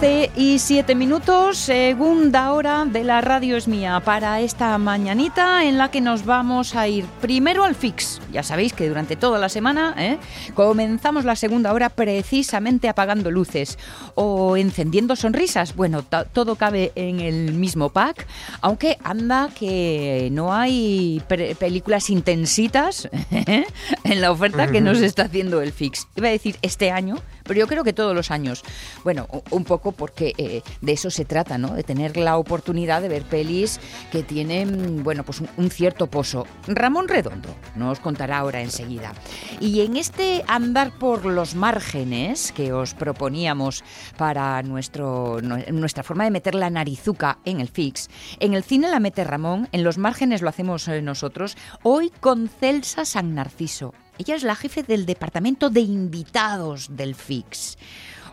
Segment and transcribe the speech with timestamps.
[0.00, 5.76] 11 y 7 minutos, segunda hora de la radio es mía para esta mañanita en
[5.76, 8.20] la que nos vamos a ir primero al fix.
[8.32, 10.18] Ya sabéis que durante toda la semana ¿eh?
[10.54, 13.76] comenzamos la segunda hora precisamente apagando luces
[14.14, 15.74] o encendiendo sonrisas.
[15.74, 18.24] Bueno, todo cabe en el mismo pack,
[18.60, 21.20] aunque anda que no hay
[21.58, 23.66] películas intensitas ¿eh?
[24.04, 26.06] en la oferta que nos está haciendo el fix.
[26.14, 27.16] Iba a decir este año,
[27.48, 28.62] pero yo creo que todos los años.
[29.02, 31.74] Bueno, un poco porque eh, de eso se trata, ¿no?
[31.74, 33.80] De tener la oportunidad de ver pelis
[34.12, 36.46] que tienen, bueno, pues un, cierto pozo.
[36.66, 39.12] Ramón Redondo nos contará ahora enseguida.
[39.60, 43.82] Y en este andar por los márgenes que os proponíamos
[44.16, 48.08] para nuestro, nuestra forma de meter la narizuca en el fix,
[48.40, 52.48] en el cine la mete Ramón, en los márgenes lo hacemos eh, nosotros, hoy con
[52.48, 57.78] Celsa San Narciso ella es la jefe del departamento de invitados del FIX.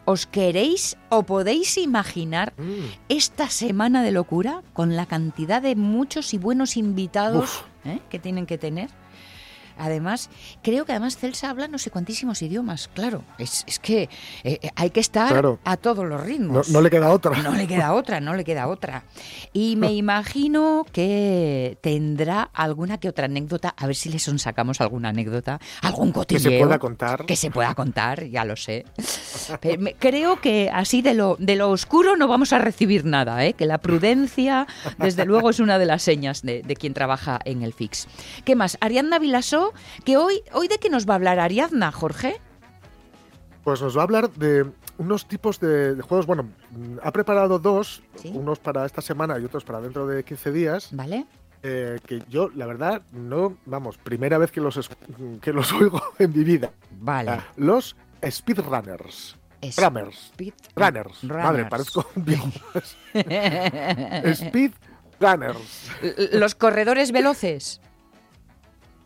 [0.05, 3.09] ¿Os queréis o podéis imaginar mm.
[3.09, 7.99] esta semana de locura con la cantidad de muchos y buenos invitados ¿eh?
[8.09, 8.89] que tienen que tener?
[9.77, 10.29] Además,
[10.61, 13.23] creo que además Celsa habla no sé cuantísimos idiomas, claro.
[13.37, 14.03] Es, que
[14.43, 16.69] eh, eh, hay que estar a todos los ritmos.
[16.69, 17.41] No, le queda otra.
[17.41, 19.03] No le queda otra, no le queda otra.
[19.53, 25.09] Y me imagino que tendrá alguna que otra anécdota, a ver si le sacamos alguna
[25.09, 26.49] anécdota, algún cotilleo.
[26.51, 27.25] Que se pueda contar.
[27.25, 28.85] Que se pueda contar, ya lo sé.
[29.99, 33.53] creo que así de lo, de lo oscuro no vamos a recibir nada, ¿eh?
[33.53, 34.67] que la prudencia,
[34.97, 38.07] desde luego, es una de las señas de, de quien trabaja en el FIX.
[38.43, 38.77] ¿Qué más?
[38.81, 39.64] Ariadna Vilasó
[40.03, 42.39] que hoy, hoy de qué nos va a hablar Ariadna, Jorge.
[43.63, 44.65] Pues nos va a hablar de
[44.97, 46.25] unos tipos de, juegos.
[46.25, 46.49] Bueno,
[47.03, 50.89] ha preparado dos, unos para esta semana y otros para dentro de 15 días.
[50.91, 51.25] Vale.
[51.63, 54.89] Eh, que yo, la verdad, no, vamos, primera vez que los,
[55.41, 56.71] que los oigo en mi vida.
[56.91, 57.31] Vale.
[57.31, 59.35] Ah, los speedrunners.
[59.77, 60.31] Runners.
[60.75, 61.23] Runners.
[61.23, 62.47] Madre, parezco un viejo.
[64.35, 65.89] Speedrunners.
[66.33, 67.81] Los corredores veloces.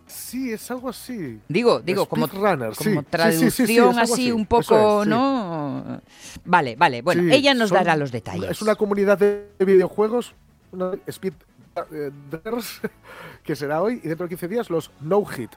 [0.09, 1.39] Sí, es algo así.
[1.47, 6.01] Digo, digo, como, como traducción así, un poco, ¿no?
[6.45, 7.01] Vale, vale.
[7.01, 8.49] Bueno, ella nos dará los detalles.
[8.49, 10.33] Es una comunidad de videojuegos,
[11.07, 11.33] Speed
[11.91, 12.11] eh,
[13.43, 15.51] que será hoy y dentro de 15 días los No Hit.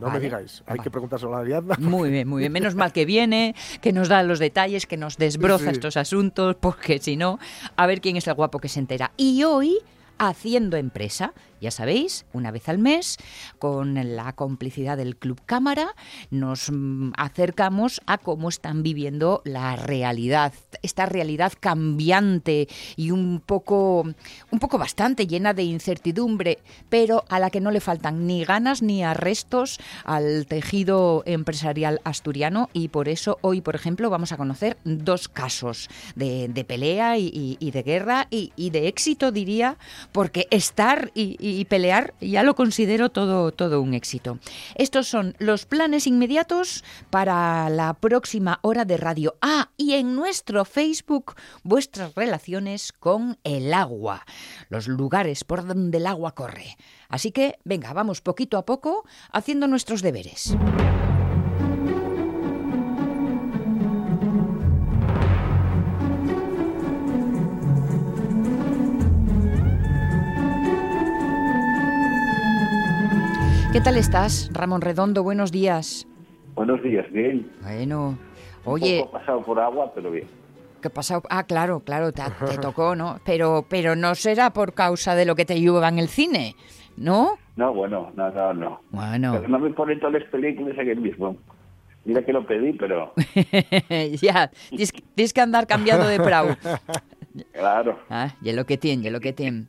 [0.00, 1.74] No me digáis, hay que preguntárselo a Ariadna.
[1.80, 2.52] Muy bien, muy bien.
[2.52, 7.00] Menos mal que viene, que nos da los detalles, que nos desbroza estos asuntos, porque
[7.00, 7.40] si no,
[7.74, 9.10] a ver quién es el guapo que se entera.
[9.16, 9.78] Y hoy,
[10.18, 13.16] haciendo empresa, ya sabéis, una vez al mes,
[13.58, 15.94] con la complicidad del Club Cámara,
[16.30, 20.52] nos mm, acercamos a cómo están viviendo la realidad,
[20.82, 24.02] esta realidad cambiante y un poco,
[24.50, 26.58] un poco bastante llena de incertidumbre,
[26.88, 32.70] pero a la que no le faltan ni ganas ni arrestos al tejido empresarial asturiano.
[32.72, 37.82] Y por eso hoy, por ejemplo, vamos a conocer dos casos de, pelea y, de
[37.82, 39.76] guerra y, de éxito, diría,
[40.12, 44.38] porque estar y y pelear, ya lo considero todo, todo un éxito.
[44.74, 49.36] Estos son los planes inmediatos para la próxima hora de radio.
[49.40, 54.24] Ah, y en nuestro Facebook, vuestras relaciones con el agua,
[54.68, 56.76] los lugares por donde el agua corre.
[57.08, 60.56] Así que, venga, vamos poquito a poco haciendo nuestros deberes.
[73.70, 75.22] ¿Qué tal estás, Ramón Redondo?
[75.22, 76.08] Buenos días.
[76.54, 77.52] Buenos días, bien.
[77.62, 78.18] Bueno,
[78.64, 79.02] oye.
[79.04, 80.26] Un pasado por agua, pero bien.
[80.80, 81.22] ¿Qué pasado?
[81.28, 82.22] Ah, claro, claro, te,
[82.62, 83.20] tocó, ¿no?
[83.26, 86.56] Pero, pero no será por causa de lo que te lleva en el cine,
[86.96, 87.32] ¿no?
[87.56, 88.80] No, bueno, no, no, no.
[88.90, 89.32] Bueno.
[89.34, 91.36] Pero no me ponen todas las películas en el mismo.
[92.06, 93.12] Mira que lo pedí, pero...
[94.22, 94.50] ya,
[95.14, 96.48] tienes, que andar cambiando de prau.
[97.52, 97.98] Claro.
[98.10, 99.66] Ah, y lo que tiene, y lo que tiene.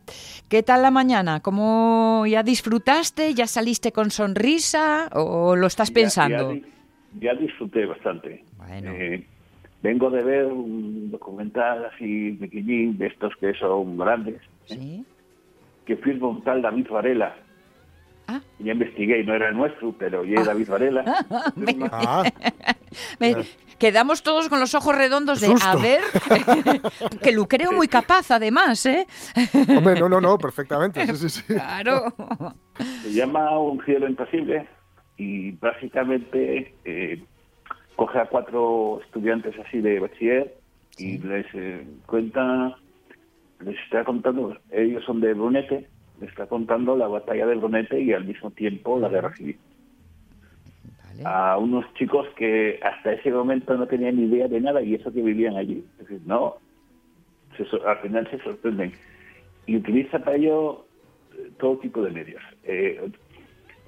[0.47, 1.39] ¿Qué tal la mañana?
[1.41, 3.33] ¿Cómo ya disfrutaste?
[3.33, 5.09] ¿Ya saliste con sonrisa?
[5.13, 6.55] ¿O lo estás pensando?
[7.19, 8.43] Ya, disfruté bastante.
[8.57, 8.91] Bueno.
[8.91, 9.25] Eh,
[9.81, 14.35] vengo de ver un documental así pequeñín, de estos que son grandes.
[14.35, 14.45] ¿eh?
[14.65, 15.05] ¿Sí?
[15.85, 17.35] Que firma un tal David Varela.
[18.27, 18.41] Ah.
[18.59, 20.43] Ya investigué, no era el nuestro, pero ya ah.
[20.43, 21.25] David Varela.
[21.91, 22.23] ah.
[23.19, 23.35] Me-
[23.77, 25.67] quedamos todos con los ojos redondos de Susto.
[25.67, 26.01] a ver,
[27.23, 29.07] que lo creo muy capaz además, ¿eh?
[29.77, 31.05] Hombre, no, no, no, perfectamente.
[31.07, 31.53] Sí, sí, sí.
[31.53, 32.13] Claro.
[33.03, 34.67] Se llama Un cielo imposible
[35.17, 37.23] y básicamente eh,
[37.95, 40.55] coge a cuatro estudiantes así de bachiller
[40.97, 42.75] y les eh, cuenta,
[43.61, 45.87] les está contando, ellos son de Brunete,
[46.19, 49.57] les está contando la batalla de Brunete y al mismo tiempo la guerra civil.
[51.21, 51.35] Vale.
[51.35, 55.11] A unos chicos que hasta ese momento no tenían ni idea de nada y eso
[55.11, 55.83] que vivían allí.
[55.93, 56.55] Es decir, no,
[57.57, 58.93] se al final se sorprenden.
[59.65, 60.85] Y utiliza para ello
[61.37, 62.41] eh, todo tipo de medios.
[62.63, 63.11] Eh,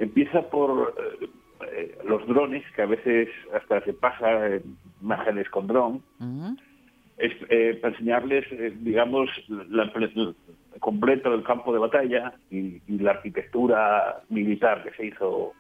[0.02, 1.28] empieza por eh,
[1.72, 4.62] eh, los drones, que a veces hasta se pasa eh,
[5.02, 6.02] imágenes con dron,
[7.18, 7.34] es,
[7.80, 8.46] para enseñarles,
[8.84, 10.36] digamos, la, el
[10.80, 15.54] completo del campo de batalla y, y la arquitectura militar que se hizo,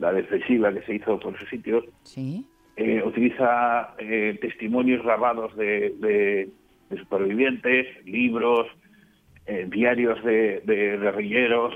[0.00, 1.84] la defensiva que se hizo por esos sitios.
[2.02, 2.44] Sí.
[2.76, 6.48] Eh, utiliza eh, testimonios grabados de, de-
[6.88, 8.66] de supervivientes, libros,
[9.46, 11.74] eh, diarios de, de guerrilleros.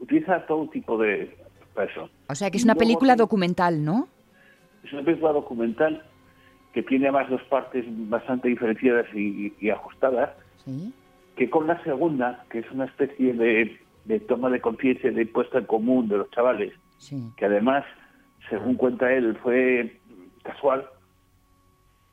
[0.00, 1.34] utiliza todo tipo de
[1.82, 2.10] eso.
[2.28, 4.08] O sea que es una luego película documental, ¿no?
[4.84, 6.02] es una película documental
[6.72, 10.30] que tiene además dos partes bastante diferenciadas y, y ajustadas,
[10.64, 10.92] Sí.
[11.36, 15.58] que con la segunda, que es una especie de, de toma de conciencia, de puesta
[15.58, 17.30] en común de los chavales, Sí.
[17.36, 17.84] que además,
[18.48, 19.98] según cuenta él, fue
[20.42, 20.86] casual,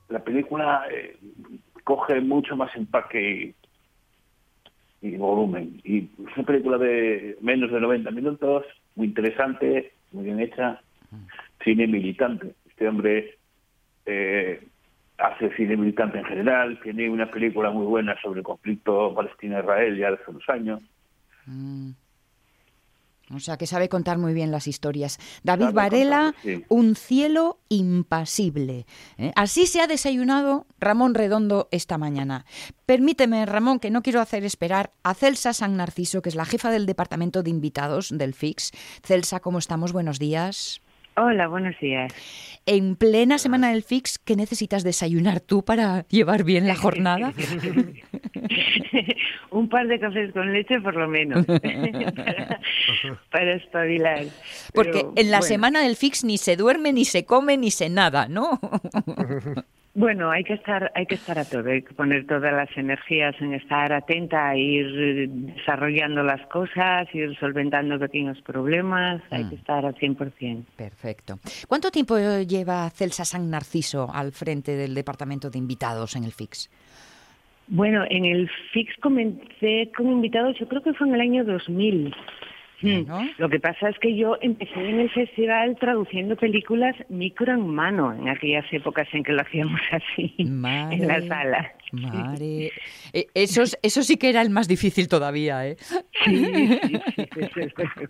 [0.10, 1.18] la película eh,
[1.84, 3.56] coge mucho más empaque
[5.02, 5.82] y, y volumen.
[5.84, 8.66] Y es una película de menos de 90 minutos,
[8.96, 10.82] muy interesante, muy bien hecha,
[11.64, 12.54] cine militante.
[12.70, 13.38] Este hombre
[14.06, 14.66] eh,
[15.18, 20.10] hace cine militante en general, tiene una película muy buena sobre el conflicto Palestina-Israel ya
[20.10, 20.82] hace unos años.
[21.46, 21.92] Mm.
[23.32, 25.18] O sea que sabe contar muy bien las historias.
[25.44, 26.66] David Sabe Varela, contar, sí.
[26.68, 28.86] un cielo impasible.
[29.18, 29.32] ¿eh?
[29.36, 32.46] Así se ha desayunado Ramón Redondo esta mañana.
[32.86, 36.70] Permíteme, Ramón, que no quiero hacer esperar a Celsa San Narciso, que es la jefa
[36.70, 38.72] del departamento de invitados del FIX.
[39.04, 39.94] Celsa, ¿cómo estamos?
[39.94, 40.83] Buenos días.
[41.16, 42.12] Hola, buenos días.
[42.66, 47.34] En plena semana del FIX, ¿qué necesitas desayunar tú para llevar bien la jornada?
[49.52, 52.60] Un par de cafés con leche por lo menos, para,
[53.30, 54.26] para espabilar.
[54.74, 57.70] Porque Pero, en la bueno, semana del FIX ni se duerme, ni se come, ni
[57.70, 58.60] se nada, ¿no?
[59.96, 63.36] Bueno, hay que estar, hay que estar a todo, hay que poner todas las energías
[63.40, 69.50] en estar atenta a ir desarrollando las cosas, ir solventando pequeños problemas, hay Mm.
[69.50, 70.66] que estar al 100%.
[70.76, 71.38] Perfecto.
[71.68, 76.72] ¿Cuánto tiempo lleva Celsa San Narciso al frente del departamento de invitados en el FIX?
[77.68, 82.14] Bueno, en el FIX comencé con invitados, yo creo que fue en el año 2000.
[83.38, 88.14] Lo que pasa es que yo empecé en el festival traduciendo películas micro en mano,
[88.14, 91.72] en aquellas épocas en que lo hacíamos así, Madre, en la sala.
[91.92, 92.72] Madre.
[93.14, 95.78] Eh, Eso, es- eso sí que era el más difícil todavía, ¿eh?
[96.26, 98.06] Sí, sí, sí.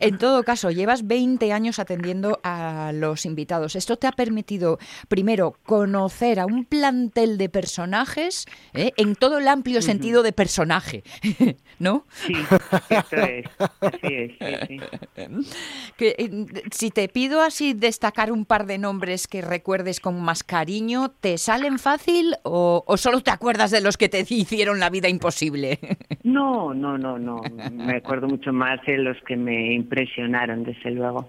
[0.00, 3.76] En todo caso, llevas 20 años atendiendo a los invitados.
[3.76, 4.78] Esto te ha permitido,
[5.08, 8.92] primero, conocer a un plantel de personajes ¿eh?
[8.96, 11.02] en todo el amplio sentido de personaje,
[11.78, 12.04] ¿no?
[12.10, 12.34] Sí,
[12.90, 13.46] esto es,
[13.80, 14.80] así es, sí, sí.
[15.96, 16.30] Que, eh,
[16.72, 21.38] si te pido así destacar un par de nombres que recuerdes con más cariño, ¿te
[21.38, 25.78] salen fácil o, o solo te acuerdas de los que te hicieron la vida imposible?
[26.24, 27.42] No, no, no, no.
[27.70, 31.28] Me acuerdo mucho más de los que me impresionaron, desde luego.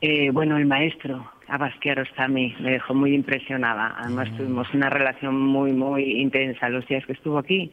[0.00, 3.96] Eh, bueno, el maestro, Abasquiaro Stami, me dejó muy impresionada.
[3.98, 7.70] Además, tuvimos una relación muy, muy intensa los días que estuvo aquí.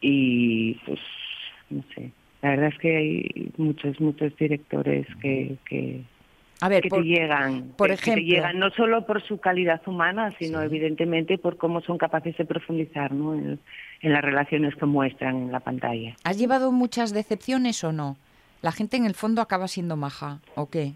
[0.00, 1.00] Y, pues,
[1.70, 2.10] no sé.
[2.42, 6.00] La verdad es que hay muchos, muchos directores que, que,
[6.62, 7.72] A ver, que por- te llegan.
[7.76, 8.34] por que- que te ejemplo.
[8.34, 13.12] llegan no solo por su calidad humana, sino evidentemente por cómo son capaces de profundizar
[13.12, 13.34] ¿no?
[13.34, 13.58] en,
[14.00, 16.16] en las relaciones que muestran en la pantalla.
[16.24, 18.16] ¿has llevado muchas decepciones o no?
[18.62, 20.92] La gente en el fondo acaba siendo maja, ¿o qué?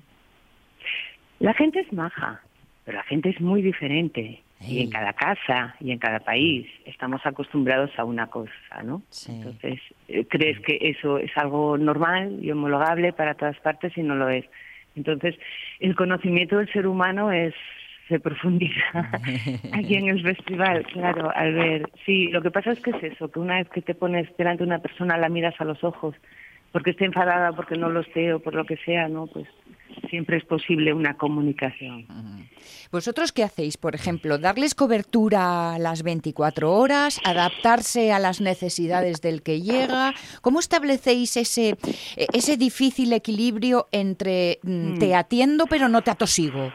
[1.41, 2.41] La gente es maja,
[2.85, 4.41] pero la gente es muy diferente.
[4.61, 9.03] Y en cada casa y en cada país estamos acostumbrados a una cosa, ¿no?
[9.11, 9.33] Sí.
[9.33, 14.15] Entonces, eh, crees que eso es algo normal y homologable para todas partes y no
[14.15, 14.47] lo es.
[14.97, 15.35] Entonces,
[15.81, 17.55] el conocimiento del ser humano es
[18.09, 19.11] se profundiza
[19.73, 21.91] aquí en el festival, claro, al ver.
[22.05, 24.63] Sí, lo que pasa es que es eso, que una vez que te pones delante
[24.63, 26.15] de una persona la miras a los ojos,
[26.73, 29.27] porque esté enfadada, porque no lo esté o por lo que sea, ¿no?
[29.27, 29.47] Pues
[30.11, 32.07] siempre es posible una comunicación.
[32.91, 34.39] ¿Vosotros qué hacéis, por ejemplo?
[34.39, 37.21] ¿Darles cobertura a las 24 horas?
[37.25, 40.15] ¿Adaptarse a las necesidades del que llega?
[40.43, 41.77] ¿Cómo establecéis ese,
[42.17, 46.73] ese difícil equilibrio entre mm, te atiendo pero no te atosigo?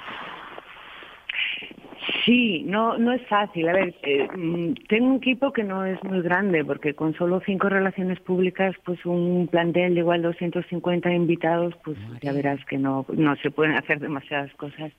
[2.29, 3.67] Sí, no, no es fácil.
[3.69, 7.41] A ver, eh, mm, tengo un equipo que no es muy grande, porque con solo
[7.43, 13.03] cinco relaciones públicas, pues un plantel de igual 250 invitados, pues ya verás que no,
[13.11, 14.91] no se pueden hacer demasiadas cosas.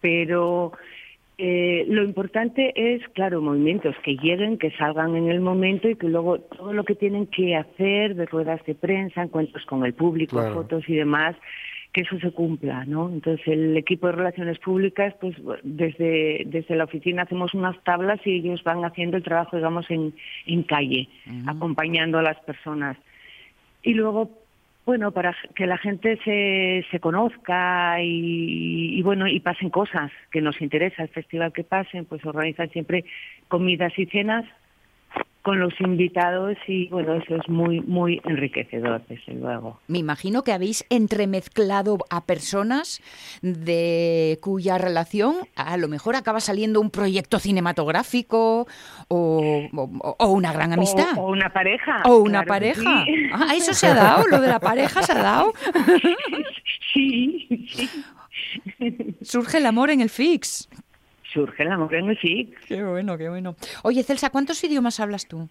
[0.00, 0.70] Pero
[1.36, 6.06] eh, lo importante es, claro, movimientos que lleguen, que salgan en el momento y que
[6.06, 10.40] luego todo lo que tienen que hacer de ruedas de prensa, encuentros con el público,
[10.54, 11.34] fotos y demás,
[11.92, 13.10] que eso se cumpla, ¿no?
[13.10, 18.36] Entonces el equipo de relaciones públicas, pues desde, desde la oficina hacemos unas tablas y
[18.36, 20.14] ellos van haciendo el trabajo, digamos, en,
[20.46, 21.08] en calle,
[21.46, 22.96] acompañando a las personas.
[23.82, 24.30] Y luego,
[24.86, 30.40] bueno, para que la gente se, se conozca y, y, bueno, y pasen cosas que
[30.40, 33.04] nos interesa, el festival que pasen, pues organizan siempre
[33.48, 34.46] comidas y cenas
[35.42, 39.80] con los invitados y bueno, eso es muy, muy enriquecedor, desde luego.
[39.88, 43.02] Me imagino que habéis entremezclado a personas
[43.42, 48.68] de cuya relación a lo mejor acaba saliendo un proyecto cinematográfico
[49.08, 51.18] o, o, una gran amistad.
[51.18, 52.02] O, una pareja.
[52.04, 53.04] O una pareja.
[53.32, 55.52] Ah, eso se ha dado, lo de la pareja se ha dado.
[56.94, 57.90] sí, sí.
[59.22, 60.68] Surge el amor en el fix
[61.32, 62.52] surge el amor en el sí.
[62.66, 63.56] Qué bueno, qué bueno.
[63.82, 65.48] Oye, Celsa, ¿cuántos idiomas hablas tú?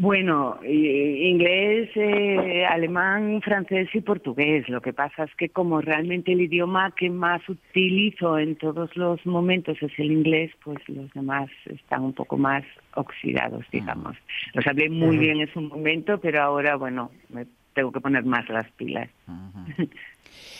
[0.00, 4.66] Bueno, inglés, eh, alemán, francés y portugués.
[4.70, 9.26] Lo que pasa es que como realmente el idioma que más utilizo en todos los
[9.26, 14.16] momentos es el inglés, pues los demás están un poco más oxidados, digamos.
[14.54, 18.48] Los hablé muy bien en su momento, pero ahora, bueno, me tengo que poner más
[18.48, 19.10] las pilas.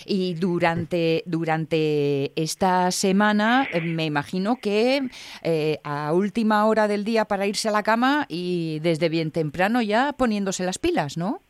[0.07, 5.03] Y durante, durante esta semana eh, me imagino que
[5.43, 9.83] eh, a última hora del día para irse a la cama y desde bien temprano
[9.83, 11.41] ya poniéndose las pilas, ¿no?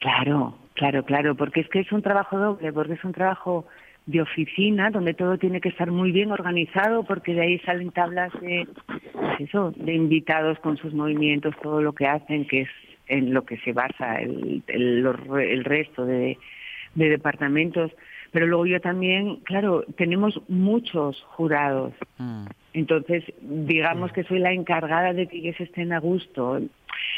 [0.00, 3.66] Claro, claro, claro, porque es que es un trabajo doble, porque es un trabajo
[4.06, 8.32] de oficina donde todo tiene que estar muy bien organizado porque de ahí salen tablas
[8.40, 8.66] de
[9.12, 12.68] pues eso de invitados con sus movimientos todo lo que hacen que es
[13.08, 16.38] en lo que se basa el, el, el resto de,
[16.94, 17.92] de departamentos,
[18.32, 21.94] pero luego yo también, claro, tenemos muchos jurados.
[22.18, 22.46] Mm.
[22.72, 26.60] Entonces, digamos que soy la encargada de que ellos estén a gusto.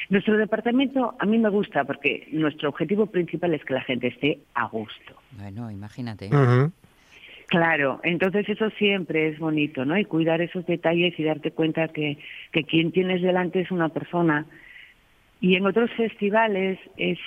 [0.09, 4.38] Nuestro departamento a mí me gusta porque nuestro objetivo principal es que la gente esté
[4.55, 5.14] a gusto.
[5.33, 6.31] Bueno, imagínate.
[7.49, 9.99] Claro, entonces eso siempre es bonito, ¿no?
[9.99, 12.17] Y cuidar esos detalles y darte cuenta que,
[12.50, 14.47] que quien tienes delante es una persona.
[15.38, 17.19] Y en otros festivales es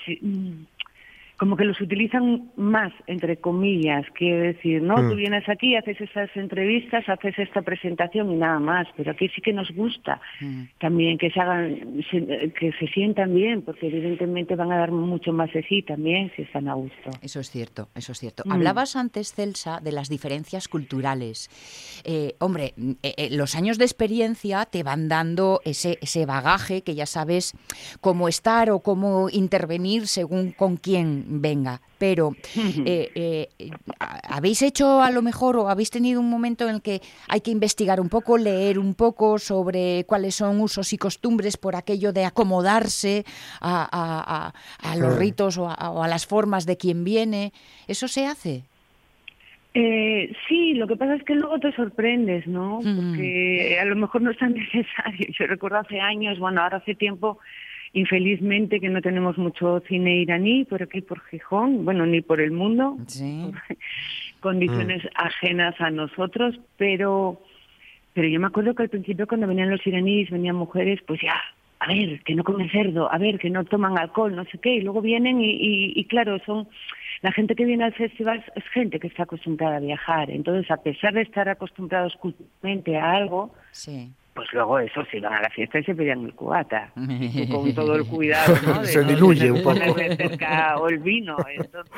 [1.37, 4.95] como que los utilizan más, entre comillas, quiero decir, ¿no?
[4.95, 5.09] Mm.
[5.09, 9.41] Tú vienes aquí, haces esas entrevistas, haces esta presentación y nada más, pero aquí sí
[9.41, 10.63] que nos gusta mm.
[10.79, 12.01] también que se hagan,
[12.59, 16.43] que se sientan bien, porque evidentemente van a dar mucho más de sí también si
[16.43, 17.11] están a gusto.
[17.21, 18.43] Eso es cierto, eso es cierto.
[18.45, 18.51] Mm.
[18.51, 21.49] Hablabas antes, Celsa, de las diferencias culturales.
[22.05, 22.73] Eh, hombre,
[23.03, 27.53] eh, eh, los años de experiencia te van dando ese, ese bagaje que ya sabes
[27.99, 32.35] cómo estar o cómo intervenir según con quién venga, pero
[32.85, 33.49] eh, eh,
[33.99, 37.51] ¿habéis hecho a lo mejor o habéis tenido un momento en el que hay que
[37.51, 42.25] investigar un poco, leer un poco sobre cuáles son usos y costumbres por aquello de
[42.25, 43.25] acomodarse
[43.61, 44.53] a,
[44.97, 47.51] los ritos o, a, las formas de quien viene?
[47.87, 48.63] ¿Eso se hace?
[49.73, 52.79] Eh, sí, lo que pasa es que luego te sorprendes, ¿no?
[52.79, 55.27] Porque a lo mejor no es tan necesario.
[55.37, 57.39] Yo recuerdo hace años, bueno, ahora hace tiempo,
[57.95, 62.51] Infelizmente que no tenemos mucho cine iraní por aquí, por Gijón, bueno, ni por el
[62.51, 62.97] mundo,
[64.41, 65.07] condiciones mm.
[65.15, 67.41] ajenas a nosotros, pero,
[68.13, 71.39] pero yo me acuerdo que al principio cuando venían los iraníes, venían mujeres, pues ya,
[71.79, 74.75] a ver, que no comen cerdo, a ver, que no toman alcohol, no sé qué,
[74.75, 76.67] y luego vienen y, y, claro, son
[77.21, 80.83] la gente que viene al festival es gente que está acostumbrada a viajar, entonces a
[80.83, 85.49] pesar de estar acostumbrados culturalmente a algo, sí pues luego eso, se iban a la
[85.49, 86.91] fiesta y se pedían el cubata,
[87.49, 88.83] con todo el cuidado, ¿no?
[88.83, 89.95] se diluye un poco.
[89.95, 91.93] cerca o el vino, entonces,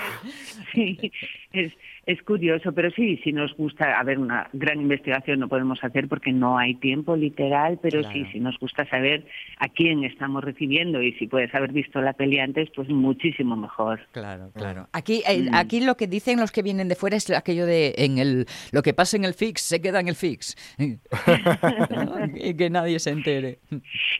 [0.72, 1.12] sí,
[1.52, 1.74] es,
[2.08, 6.08] Es curioso, pero sí, si nos gusta, a ver, una gran investigación no podemos hacer
[6.08, 9.26] porque no hay tiempo literal, pero sí, si nos gusta saber
[9.60, 14.00] a quién estamos recibiendo y si puedes haber visto la peli antes, pues muchísimo mejor.
[14.14, 14.88] Claro, claro.
[14.94, 18.20] Aquí, eh, aquí lo que dicen los que vienen de fuera es aquello de en
[18.20, 23.00] el lo que pasa en el fix se queda en el fix y que nadie
[23.00, 23.60] se entere.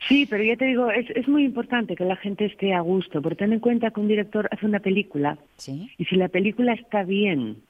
[0.06, 3.22] Sí, pero ya te digo, es, es muy importante que la gente esté a gusto,
[3.22, 5.90] porque ten en cuenta que un director hace una película ¿Sí?
[5.96, 7.62] y si la película está bien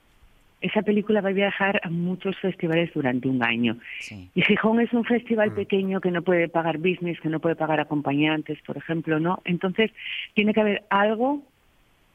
[0.60, 3.78] esa película va a viajar a muchos festivales durante un año.
[4.00, 4.28] Sí.
[4.34, 7.80] Y Gijón es un festival pequeño que no puede pagar business, que no puede pagar
[7.80, 9.40] acompañantes, por ejemplo, ¿no?
[9.44, 9.90] Entonces,
[10.34, 11.42] tiene que haber algo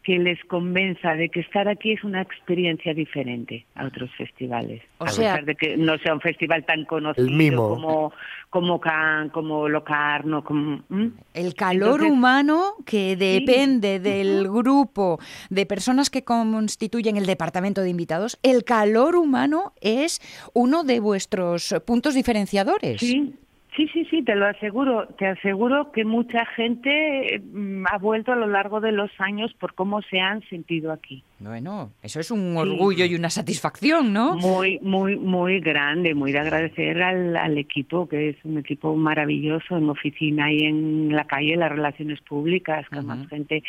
[0.03, 4.81] que les convenza de que estar aquí es una experiencia diferente a otros festivales.
[4.97, 7.69] O a sea- pesar de que no sea un festival tan conocido mimo.
[7.69, 8.13] como
[8.49, 11.11] como Cannes, como Locarno, como ¿m?
[11.33, 15.19] El calor Entonces- humano que depende del grupo
[15.49, 20.21] de personas que constituyen el departamento de invitados, el calor humano es
[20.53, 22.99] uno de vuestros puntos diferenciadores.
[22.99, 23.33] Sí,
[23.75, 25.07] sí, sí, sí, te lo aseguro.
[25.17, 29.73] Te aseguro que mucha gente mm, ha vuelto a lo largo de los años por
[29.73, 31.23] cómo se han sentido aquí.
[31.39, 34.35] Bueno, eso es un orgullo y una satisfacción, ¿no?
[34.35, 39.77] Muy, muy, muy grande, muy de agradecer al, al equipo, que es un equipo maravilloso
[39.77, 43.27] en oficina y en la calle, las relaciones públicas, que Ujú.
[43.27, 43.63] gente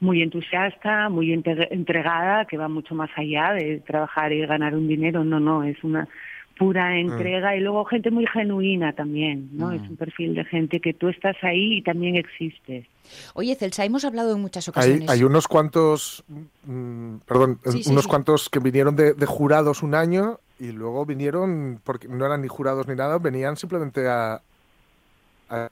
[0.00, 5.24] muy entusiasta, muy entregada, que va mucho más allá de trabajar y ganar un dinero.
[5.24, 6.08] No, no, es una
[6.60, 9.68] pura entrega y luego gente muy genuina también, ¿no?
[9.68, 9.72] Mm.
[9.76, 12.84] Es un perfil de gente que tú estás ahí y también existes.
[13.32, 15.08] Oye, Celsa, hemos hablado en muchas Hay, ocasiones.
[15.08, 16.22] hay unos cuantos,
[16.66, 18.10] mm, perdón, Sí, sí, unos sí.
[18.10, 22.48] cuantos que vinieron de, de jurados un año y luego vinieron, porque no eran ni
[22.48, 24.42] jurados ni nada, venían simplemente a...
[25.48, 25.70] a-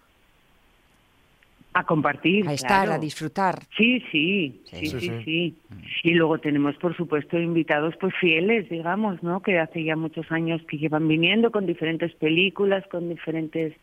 [1.78, 2.48] A compartir.
[2.48, 2.92] a estar, claro.
[2.94, 3.60] a disfrutar.
[3.76, 5.24] Sí, sí, Sí, sí, sí, sí, sí.
[5.24, 5.56] sí.
[6.02, 9.42] Y luego tenemos, por supuesto, invitados pues fieles, digamos, ¿no?
[9.42, 13.74] Que hace ya muchos años que llevan viniendo con diferentes películas, con diferentes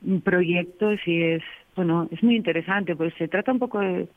[0.00, 1.42] mm, proyectos y es,
[1.76, 4.08] bueno, es muy interesante, pues se trata un poco de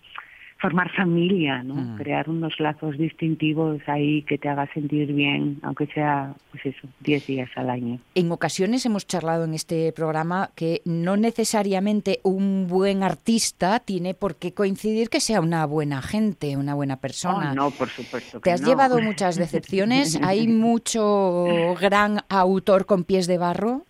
[0.59, 1.75] formar familia, ¿no?
[1.75, 1.97] Mm.
[1.97, 7.27] Crear unos lazos distintivos ahí que te haga sentir bien, aunque sea, pues eso, 10
[7.27, 7.99] días al año.
[8.15, 14.35] En ocasiones hemos charlado en este programa que no necesariamente un buen artista tiene por
[14.35, 17.51] qué coincidir que sea una buena gente, una buena persona.
[17.51, 18.67] Oh, no, por supuesto que Te has no.
[18.69, 20.19] llevado muchas decepciones.
[20.23, 23.83] Hay mucho gran autor con pies de barro.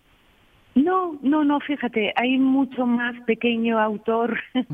[0.84, 4.38] No, no, no, fíjate, hay mucho más pequeño autor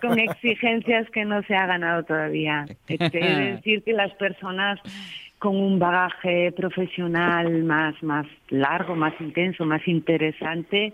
[0.00, 2.66] con exigencias que no se ha ganado todavía.
[2.88, 3.20] De
[3.54, 4.80] decir que las personas
[5.38, 10.92] con un bagaje profesional más, más largo, más intenso, más interesante,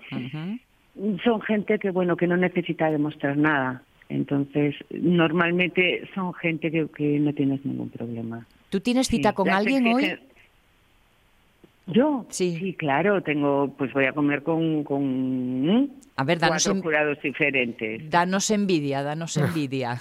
[1.24, 3.82] son gente que, bueno, que no necesita demostrar nada.
[4.10, 8.46] Entonces, normalmente son gente que, que no tienes ningún problema.
[8.68, 10.04] ¿Tú tienes cita Sí, con alguien hoy?
[10.04, 10.33] exigen-
[11.86, 12.74] Yo, Sí.
[12.78, 15.88] claro, tengo, pues voy a comer con, con ¿eh?
[16.16, 18.08] A ver, danos, cuatro jurados diferentes.
[18.08, 19.98] danos envidia, danos envidia.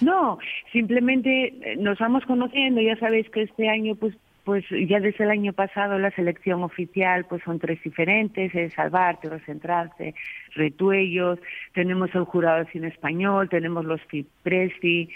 [0.00, 0.38] No,
[0.72, 2.80] simplemente eh, nos vamos conociendo.
[2.80, 7.26] Ya sabéis que este año, pues, pues ya desde el año pasado la selección oficial,
[7.28, 10.14] pues son tres diferentes: es Salvarte, Centrarse,
[10.54, 11.38] Retuellos.
[11.74, 15.10] Tenemos el jurado de cine español, tenemos los Fipresi.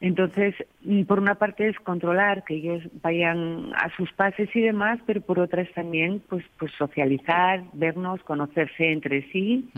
[0.00, 4.98] Entonces, mm, por una parte es controlar que ellos vayan a sus pases y demás,
[5.06, 9.68] pero por otra es también, pues, pues socializar, vernos, conocerse entre sí.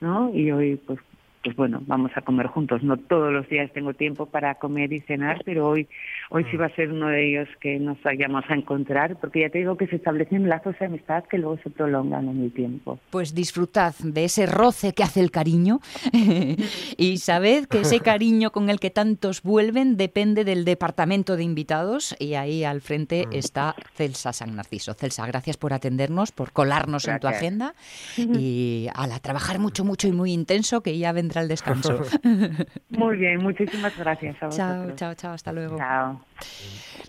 [0.00, 0.34] ¿no?
[0.34, 0.98] Y hoy, pues,
[1.42, 2.82] pues bueno, vamos a comer juntos.
[2.82, 5.88] No todos los días tengo tiempo para comer y cenar, pero hoy,
[6.30, 9.50] hoy sí va a ser uno de ellos que nos vayamos a encontrar, porque ya
[9.50, 12.98] te digo que se establecen lazos de amistad que luego se prolongan en el tiempo.
[13.10, 15.80] Pues disfrutad de ese roce que hace el cariño
[16.96, 22.14] y sabed que ese cariño con el que tantos vuelven depende del departamento de invitados
[22.18, 24.94] y ahí al frente está Celsa San Narciso.
[24.94, 27.42] Celsa, gracias por atendernos, por colarnos en tu Gracias.
[27.42, 27.74] agenda
[28.16, 32.02] y a la trabajar mucho, mucho y muy intenso que ya vendrá el descanso.
[32.90, 34.96] Muy bien, muchísimas gracias a chao, vosotros.
[34.98, 35.76] chao, chao, hasta luego.
[35.78, 36.24] Chao.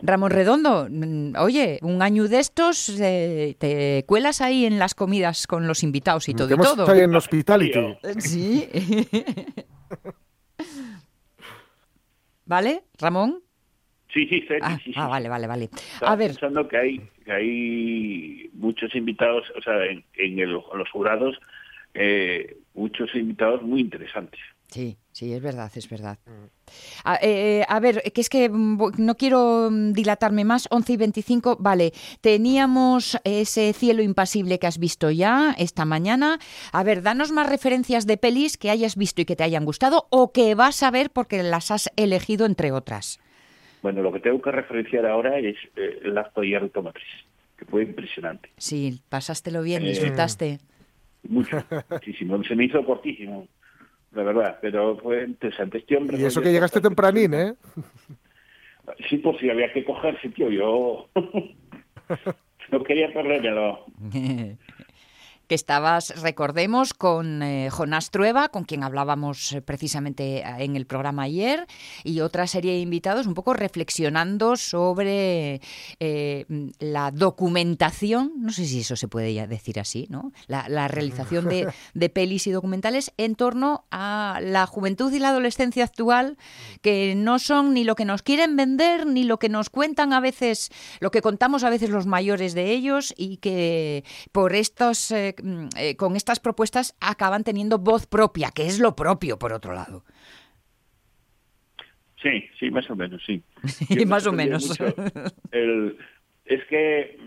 [0.01, 5.47] Ramón Redondo, mm, oye, un año de estos eh, te cuelas ahí en las comidas
[5.47, 6.83] con los invitados y todo y Hemos todo.
[6.83, 7.97] estado en Hospitality.
[8.19, 8.67] Sí.
[12.45, 13.39] ¿Vale, Ramón?
[14.13, 15.63] Sí, sí, Celi, Ah, sí, sí, ah, vale, vale, vale.
[15.73, 20.49] Estaba A ver, pensando que hay, que hay muchos invitados, o sea, en, en el-
[20.71, 21.35] en los jurados,
[21.93, 24.39] eh, muchos invitados muy interesantes.
[24.67, 26.17] sí, Sí, es verdad, es verdad.
[27.03, 30.67] A, eh, a, ver, que es que mm, no quiero mm, dilatarme más.
[30.71, 31.93] 11 y 25, vale.
[32.19, 36.39] Teníamos ese cielo impasible que has visto ya esta mañana.
[36.71, 40.07] A ver, danos más referencias de pelis que hayas visto y que te hayan gustado
[40.09, 43.19] o que vas a ver porque las has elegido entre otras.
[43.83, 47.05] Bueno, lo que tengo que referenciar ahora es eh, el acto de automotriz,
[47.55, 48.49] que fue impresionante.
[48.57, 50.57] Sí, pasástelo bien, eh, disfrutaste.
[51.29, 52.43] Mucho, muchísimo.
[52.43, 53.47] Se me hizo cortísimo
[54.11, 55.79] la verdad, pero fue interesante.
[55.79, 57.53] Este hombre y eso que llegaste tempranín, ¿eh?
[59.09, 60.49] Sí, pues sí, había que coger sitio.
[60.49, 61.09] Yo
[62.71, 63.85] no quería perdérmelo.
[65.47, 70.85] que estabas, recordemos, con eh, Jonás Trueba, con quien hablábamos eh, precisamente eh, en el
[70.85, 71.67] programa ayer,
[72.03, 75.61] y otra serie de invitados un poco reflexionando sobre
[76.79, 80.31] la documentación, no sé si eso se puede ya decir así, ¿no?
[80.47, 85.83] La, realización de, de, pelis y documentales en torno a la juventud y la adolescencia
[85.83, 86.37] actual,
[86.81, 90.19] que no son ni lo que nos quieren vender, ni lo que nos cuentan a
[90.19, 95.67] veces, lo que contamos a veces los mayores de ellos, y que por estos Mm,
[95.77, 100.03] eh, con estas propuestas acaban teniendo voz propia, que es lo propio, por otro lado.
[102.21, 103.43] Sí, sí, más o menos, sí.
[104.07, 104.79] más o menos.
[106.45, 107.19] es que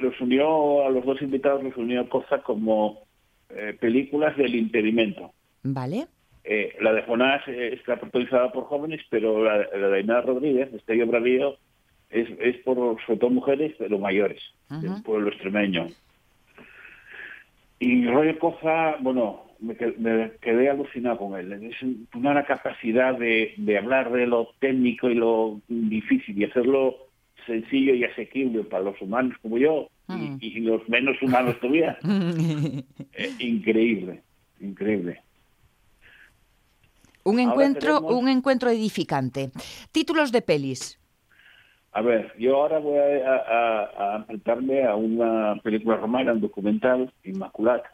[0.00, 3.04] los unió, a los dos invitados los unió cosa como
[3.50, 5.32] eh, películas del impedimento.
[5.62, 6.06] Vale.
[6.42, 11.06] Eh, la de Jonás está protagonizada por jóvenes, pero la, de Inés Rodríguez, de Estelio
[11.06, 11.56] Bravío,
[12.10, 15.88] es, es por, sobre todo mujeres, pero mayores, del pueblo extremeño.
[17.84, 19.76] Y Roger Coza, bueno, me,
[20.40, 21.52] quedé alucinado con él.
[21.52, 21.76] Es
[22.14, 26.96] una capacidad de, hablar de lo técnico y lo difícil y hacerlo
[27.46, 30.64] sencillo y asequible para los humanos como yo y, mm.
[30.64, 31.98] los menos humanos todavía.
[33.16, 34.22] Eh, increíble,
[34.60, 35.20] increíble.
[37.22, 39.50] Un encuentro, un encuentro edificante.
[39.92, 40.98] Títulos de pelis.
[41.94, 47.84] A ver, yo ahora voy a, enfrentarme a una película romana, un documental, Inmaculada,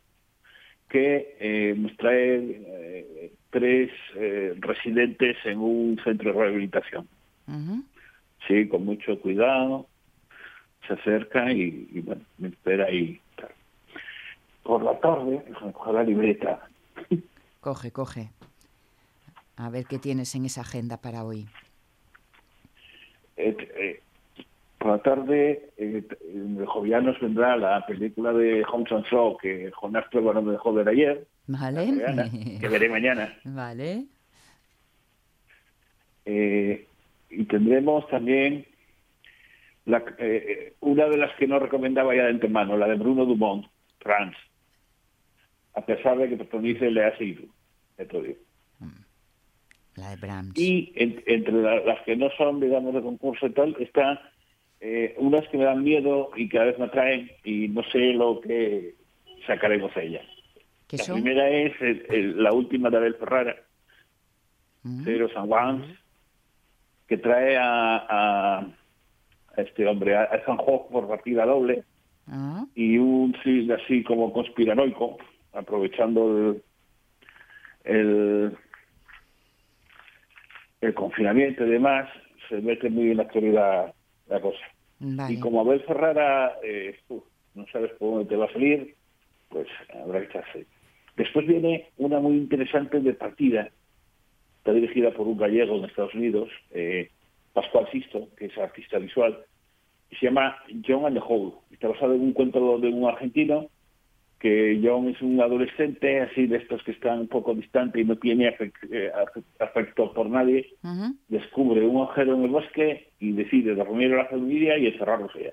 [0.88, 7.06] que eh, nos trae eh, tres eh, residentes en un centro de rehabilitación.
[8.48, 9.86] Sí, con mucho cuidado,
[10.86, 13.20] se acerca y, bueno, me espera ahí.
[14.62, 16.66] Por la tarde, coge la libreta.
[17.60, 18.30] Coge, coge.
[19.56, 21.48] A ver qué tienes en esa agenda para hoy.
[23.40, 24.00] Eh, eh,
[24.78, 26.02] por la tarde, eh,
[26.66, 30.88] Jovianos vendrá la película de Holmes and Shaw que Jonás Trueba no me dejó ver
[30.88, 31.26] ayer.
[31.46, 32.58] Vale.
[32.60, 33.36] que veré mañana.
[33.44, 34.06] Vale.
[36.24, 38.64] y tendremos también
[39.84, 40.04] la,
[40.80, 43.66] una de las que no recomendaba ya de antemano, la de Bruno Dumont,
[43.98, 44.36] France,
[45.74, 47.50] a pesar de que protagonice Lea Seydoux,
[50.54, 51.52] y entre
[51.84, 54.18] las que no son, digamos, de concurso y tal, están
[54.80, 58.40] eh, unas que me dan miedo y cada vez me atraen y no sé lo
[58.40, 58.94] que
[59.46, 60.26] sacaremos a ellas.
[60.90, 61.74] La primera es
[62.36, 63.56] la última de Abel Ferrara,
[64.82, 65.04] mm.
[65.32, 65.96] San Juan,
[67.06, 68.66] que trae a,
[69.56, 71.84] este hombre, a, San Juan por partida doble,
[72.26, 72.64] ah.
[72.74, 75.18] y un sí, así como conspiranoico,
[75.52, 76.62] aprovechando el
[77.84, 78.56] el
[80.94, 82.08] confinamiento y demás,
[82.48, 83.94] se mete muy en la actualidad
[84.28, 84.64] la cosa.
[85.28, 86.94] Y como Abel Ferrara, eh,
[87.54, 88.94] no sabes por dónde te va a salir,
[89.48, 89.66] pues
[90.02, 90.66] habrá que echarse.
[91.16, 93.70] Después viene una muy interesante de partida,
[94.58, 97.10] está dirigida por un gallego en Estados Unidos, eh,
[97.52, 99.38] Pascual Sisto, que es artista visual,
[100.10, 101.54] y se llama John and the Hole.
[101.70, 103.68] Está basado en un cuento de un argentino
[104.40, 108.16] que John es un adolescente así de estos que están un poco distante y no
[108.16, 109.12] tiene eh,
[109.58, 110.74] afecto por nadie,
[111.28, 115.52] descubre un agujero en el bosque y decide dormir a la familia y encerrarlos allá.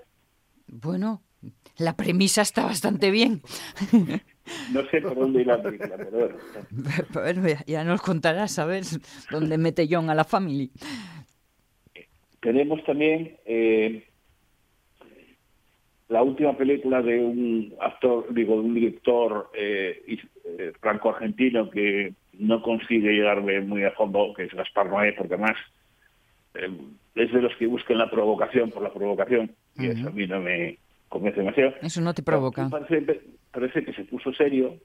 [0.67, 1.21] Bueno,
[1.77, 3.41] la premisa está bastante bien.
[4.71, 6.31] No sé por dónde ir la película, pero
[7.13, 7.57] bueno.
[7.67, 8.97] ya, nos contarás, ¿sabes?
[9.29, 10.69] Dónde mete John a la familia.
[12.39, 14.07] Tenemos también eh,
[16.09, 20.01] la última película de un actor, digo, de un director eh,
[20.45, 25.57] eh, franco-argentino que no consigue llegarme muy a fondo, que es Gaspar Noé, porque además
[26.55, 26.71] eh,
[27.15, 30.39] es de los que buscan la provocación por la provocación, y eso a mí no
[30.39, 30.77] me
[31.09, 31.73] convence demasiado.
[31.81, 32.69] Eso no te provoca.
[32.69, 34.75] Parece, que se puso serio,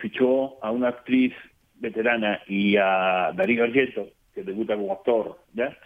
[0.00, 1.34] fichó a una actriz
[1.74, 5.76] veterana y a Darío Argento, que debuta como actor, ¿ya?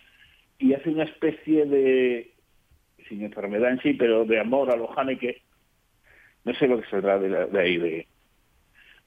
[0.61, 2.31] y hace una especie de
[3.11, 5.42] sin enfermedad en sí, pero de amor a los Haneke,
[6.44, 8.07] no sé lo que saldrá de, de ahí, de,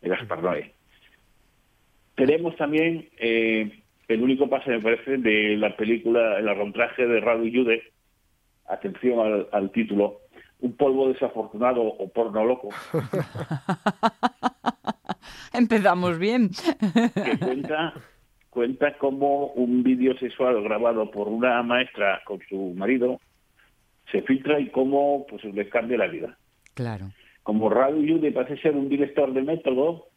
[0.01, 0.73] de Gaspar Noé.
[2.15, 7.49] Tenemos también eh, el único pase, me parece, de la película, el arrontraje de Radu
[7.51, 7.81] Jude,
[8.67, 10.19] atención al, al título,
[10.59, 12.69] Un polvo desafortunado o porno loco,
[15.53, 16.49] Empezamos bien.
[16.49, 17.93] que cuenta,
[18.49, 23.19] cuenta como un vídeo sexual grabado por una maestra con su marido
[24.11, 26.37] se filtra y cómo pues, les cambia la vida.
[26.73, 27.11] Claro.
[27.43, 30.07] Como Radu Jude parece ser un director de método,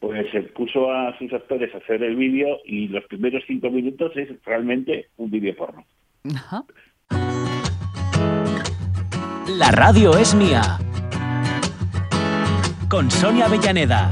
[0.00, 4.12] pues se puso a sus actores a hacer el vídeo y los primeros cinco minutos
[4.16, 5.84] es realmente un vídeo porno.
[6.34, 6.64] Ajá.
[9.58, 10.78] La radio es mía.
[12.88, 14.10] Con Sonia Avellaneda.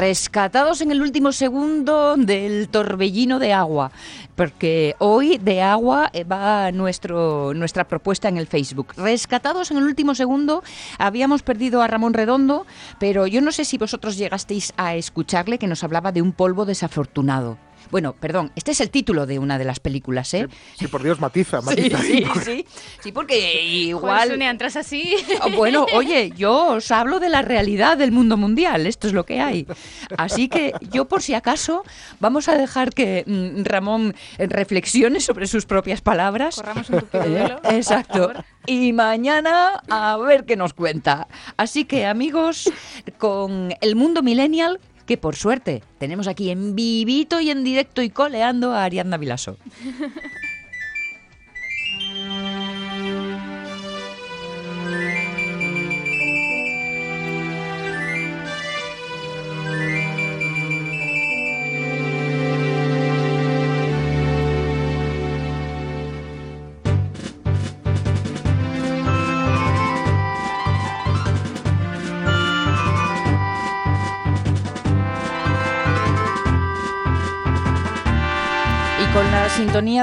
[0.00, 3.92] Rescatados en el último segundo del torbellino de agua,
[4.34, 8.94] porque hoy de agua eh, va nuestro, nuestra propuesta en el Facebook.
[8.96, 10.64] Rescatados en el último segundo,
[10.96, 12.66] habíamos perdido a Ramón Redondo,
[12.98, 16.64] pero yo no sé si vosotros llegasteis a escucharle que nos hablaba de un polvo
[16.64, 17.58] desafortunado.
[17.90, 20.48] Bueno, perdón, este es el título de una de las películas, ¿eh?
[20.78, 21.98] Sí, por Dios, matiza, Sí, matiza.
[22.02, 22.66] sí, sí,
[23.02, 24.40] sí, porque igual...
[24.40, 25.14] Entras así.
[25.40, 29.24] Ah, Bueno, oye, yo os hablo de la realidad del mundo mundial, esto es lo
[29.24, 29.66] que hay.
[30.16, 31.82] Así que yo por si acaso
[32.18, 36.56] vamos a dejar que mm, Ramón reflexione sobre sus propias palabras.
[36.56, 38.32] Corramos un tupido Eh, Exacto.
[38.66, 41.28] Y mañana a ver qué nos cuenta.
[41.56, 42.70] Así que amigos,
[43.18, 48.10] con el mundo millennial, que por suerte tenemos aquí en vivito y en directo y
[48.10, 49.56] coleando a Ariadna Vilaso.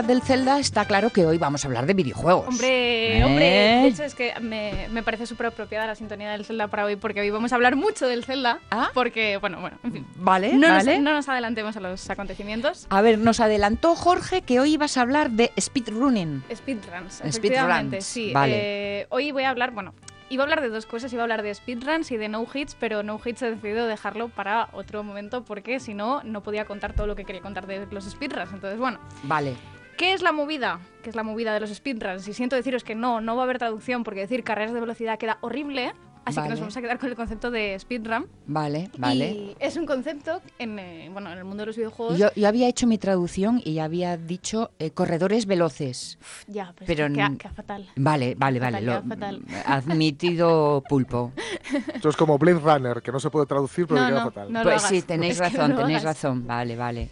[0.08, 2.48] del Zelda está claro que hoy vamos a hablar de videojuegos.
[2.48, 3.24] Hombre, ¿Eh?
[3.24, 6.86] hombre, de hecho es que me, me parece súper apropiada la sintonía del Zelda para
[6.86, 8.60] hoy porque hoy vamos a hablar mucho del Zelda.
[8.72, 8.90] Ah.
[8.94, 10.08] Porque, bueno, bueno, en fin.
[10.16, 10.94] Vale, No, vale.
[10.96, 12.88] nos, no nos adelantemos a los acontecimientos.
[12.90, 16.44] A ver, nos adelantó Jorge que hoy ibas a hablar de speedrunning.
[16.56, 18.32] Speedruns, Speedruns, sí.
[18.34, 18.54] vale.
[19.02, 19.94] Eh, hoy voy a hablar, bueno,
[20.30, 22.76] iba a hablar de dos cosas, iba a hablar de speedruns y de no hits,
[22.80, 26.94] pero no hits he decidido dejarlo para otro momento porque si no, no podía contar
[26.94, 28.52] todo lo que quería contar de los speedruns.
[28.54, 29.56] Entonces, bueno, Vale.
[29.98, 30.80] ¿Qué es la movida?
[31.04, 32.28] ¿Qué es la movida de los speedruns?
[32.28, 35.18] Y siento deciros que no, no va a haber traducción porque decir carreras de velocidad
[35.18, 35.94] queda horrible.
[36.26, 36.48] Así Vale.
[36.48, 38.28] que nos vamos a quedar con el concepto de speedrun.
[38.48, 39.30] Vale, vale.
[39.32, 42.18] Y es un concepto en, eh, bueno, en el mundo de los videojuegos.
[42.20, 46.20] Yo, yo había hecho mi traducción y había dicho eh, corredores veloces.
[46.48, 47.88] ya, pues pero queda, queda fatal.
[47.96, 48.72] Vale, vale, vale.
[48.82, 49.46] Fatal, lo- queda fatal.
[49.66, 51.32] admitido pulpo.
[51.96, 54.30] Esto es como Blade Runner, que no se puede traducir, pero No, que queda no,
[54.32, 54.52] fatal.
[54.52, 54.64] no.
[54.66, 55.08] lo pues sí, hagas.
[55.08, 56.16] tenéis Es razón, no lo tenéis hagas.
[56.24, 56.46] razón.
[56.46, 57.10] Vale, vale.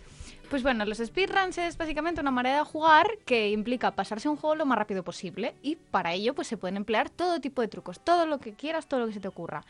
[0.50, 4.56] Pues bueno, los speedruns es básicamente una manera de jugar que implica pasarse un juego
[4.56, 8.00] lo más rápido posible y para ello pues se pueden emplear todo tipo de trucos,
[8.00, 9.64] todo lo que quieras, todo lo que se te ocurra.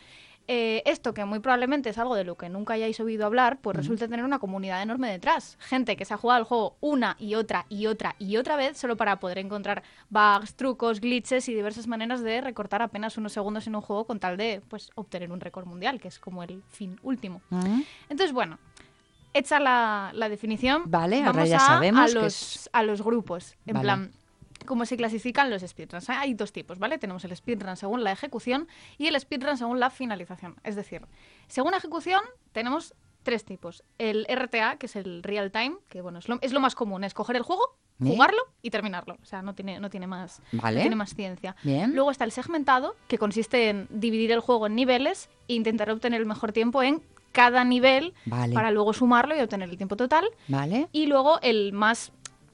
[0.48, 3.76] Eh, esto que muy probablemente es algo de lo que nunca hayáis oído hablar, pues
[3.76, 5.58] resulta tener una comunidad enorme detrás.
[5.60, 8.78] Gente que se ha jugado el juego una y otra y otra y otra vez
[8.78, 13.66] solo para poder encontrar bugs, trucos, glitches y diversas maneras de recortar apenas unos segundos
[13.66, 16.62] en un juego con tal de pues obtener un récord mundial, que es como el
[16.70, 17.42] fin último.
[17.50, 18.60] Mm, Entonces, bueno,
[19.36, 23.02] hecha la, la definición, Vale, ahora ya a, sabemos a que los, es- a los
[23.04, 23.56] grupos.
[23.66, 23.84] En Vale.
[23.84, 24.12] plan,
[24.66, 26.10] cómo se clasifican los speedruns.
[26.10, 26.98] Hay dos tipos, ¿vale?
[26.98, 28.68] Tenemos el speedrun según la ejecución
[28.98, 30.56] y el speedrun según la finalización.
[30.64, 31.02] Es decir,
[31.48, 32.22] según ejecución
[32.52, 33.84] tenemos tres tipos.
[33.98, 37.04] El RTA, que es el real time, que bueno, es lo, es lo más común,
[37.04, 38.06] es coger el juego, ¿Eh?
[38.08, 39.18] jugarlo y terminarlo.
[39.22, 41.56] O sea, no tiene, no tiene más, no tiene más ciencia.
[41.64, 41.94] Bien.
[41.96, 46.22] Luego está el segmentado, que consiste en dividir el juego en niveles e intentar obtener
[46.22, 47.02] el mejor tiempo en
[47.36, 48.54] cada nivel Vale.
[48.56, 50.26] para luego sumarlo y obtener el tiempo total.
[50.48, 50.88] Vale.
[50.92, 52.12] Y luego el más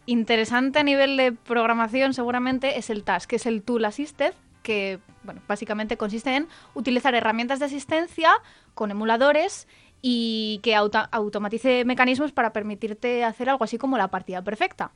[0.07, 4.99] interesante a nivel de programación seguramente es el task, que es el tool assisted, que
[5.23, 8.31] bueno, básicamente consiste en utilizar herramientas de asistencia
[8.73, 9.67] con emuladores
[10.01, 14.91] y que auto- automatice mecanismos para permitirte hacer algo así como la partida perfecta.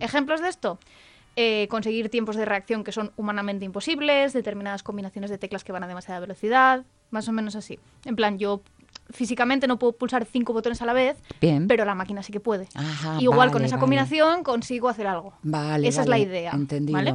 [0.00, 0.78] Ejemplos de esto.
[1.36, 5.84] eh, conseguir tiempos de reacción que son humanamente imposibles, determinadas combinaciones de teclas que van
[5.84, 7.78] a demasiada velocidad, más o menos así.
[8.04, 8.62] En plan, yo
[9.12, 11.66] físicamente no puedo pulsar cinco botones a la vez, Bien.
[11.68, 12.68] pero la máquina sí que puede.
[12.74, 13.80] Ajá, Igual con esa vale.
[13.80, 15.34] combinación consigo hacer algo.
[15.42, 16.52] Vale, Esa es la idea.
[16.52, 16.96] entendido.
[16.96, 17.14] ¿vale?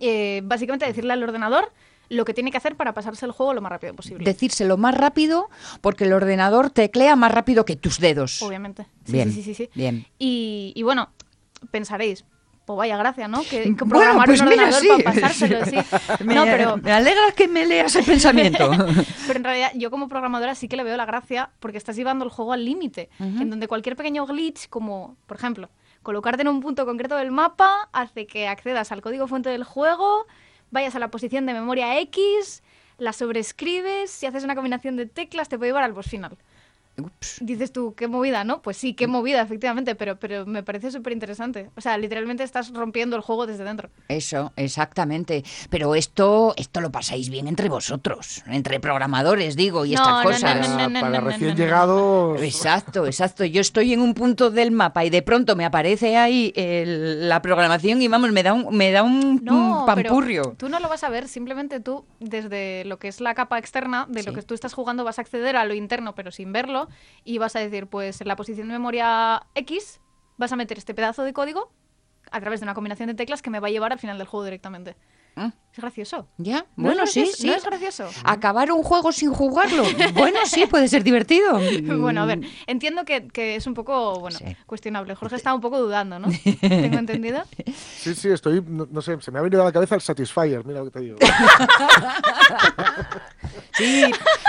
[0.00, 1.72] Eh, básicamente decirle al ordenador,
[2.10, 4.24] lo que tiene que hacer para pasarse el juego lo más rápido posible.
[4.24, 5.50] Decírselo más rápido
[5.82, 8.40] porque el ordenador teclea más rápido que tus dedos.
[8.42, 8.86] Obviamente.
[9.04, 9.70] Sí, Bien, sí, sí, sí, sí.
[9.74, 10.06] bien.
[10.18, 11.10] Y, y bueno,
[11.70, 12.24] pensaréis,
[12.68, 13.40] pues vaya gracia, ¿no?
[13.44, 15.02] Que, que Bueno, programar pues un mira, ordenador sí.
[15.02, 15.76] para pasárselo, sí.
[16.24, 18.70] Me, No, pero, me alegra que me leas el pensamiento.
[19.26, 22.26] pero en realidad yo como programadora sí que le veo la gracia porque estás llevando
[22.26, 25.70] el juego al límite, en donde cualquier pequeño glitch, como por ejemplo,
[26.02, 30.26] colocarte en un punto concreto del mapa, hace que accedas al código fuente del juego,
[30.70, 32.62] vayas a la posición de memoria X,
[32.98, 36.36] la sobrescribes, si haces una combinación de teclas te puede llevar al boss final.
[37.00, 37.38] Ups.
[37.40, 38.62] Dices tú, qué movida, ¿no?
[38.62, 41.70] Pues sí, qué movida, efectivamente, pero, pero me parece súper interesante.
[41.76, 43.90] O sea, literalmente estás rompiendo el juego desde dentro.
[44.08, 45.44] Eso, exactamente.
[45.70, 50.22] Pero esto, esto lo pasáis bien entre vosotros, entre programadores, digo, y No, estas no,
[50.22, 50.68] cosas.
[50.70, 51.60] no, no, no, Para recién no, no.
[51.60, 52.42] llegados.
[52.42, 53.44] Exacto, exacto.
[53.44, 57.42] Yo estoy en un punto del mapa y de pronto me aparece ahí el- la
[57.42, 60.54] programación y vamos, me da un, me da un, No, un pero pampurrio.
[60.58, 64.06] tú no lo vas a ver, simplemente tú, desde lo que es la capa externa
[64.08, 66.87] de lo que tú estás jugando, vas a acceder a lo interno, pero sin verlo,
[67.24, 70.00] y vas a decir, pues en la posición de memoria X,
[70.36, 71.72] vas a meter este pedazo de código
[72.30, 74.26] a través de una combinación de teclas que me va a llevar al final del
[74.26, 74.96] juego directamente.
[75.46, 76.26] Es gracioso.
[76.38, 76.66] ¿Ya?
[76.76, 77.40] ¿No Bueno, es sí, gracioso?
[77.42, 77.46] sí.
[77.48, 78.08] ¿No es gracioso?
[78.24, 79.84] Acabar un juego sin jugarlo.
[80.14, 81.60] Bueno, sí, puede ser divertido.
[81.98, 84.44] Bueno, a ver, entiendo que, que es un poco, bueno, Sí.
[84.66, 85.14] cuestionable.
[85.14, 86.28] Jorge está un poco dudando, ¿no?
[86.60, 87.42] ¿Tengo entendido?
[87.98, 90.64] Sí, sí, estoy, no, no sé, se me ha venido a la cabeza el Satisfyer,
[90.64, 91.18] mira lo que te digo.
[93.72, 94.04] Sí,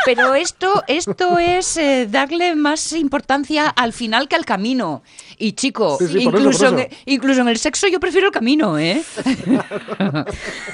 [0.05, 5.03] pero esto, esto es eh, darle más importancia al final que al camino.
[5.37, 8.33] Y chico, Sí, sí, por eso, incluso, en, incluso en el sexo yo prefiero el
[8.33, 9.03] camino, ¿eh?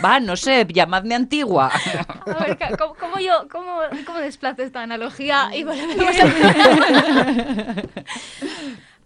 [0.05, 1.71] Va, no sé, llamadme antigua.
[2.27, 5.49] A ver, ¿cómo, cómo yo, cómo, cómo desplazo esta analogía?
[5.55, 7.75] Y volvemos a-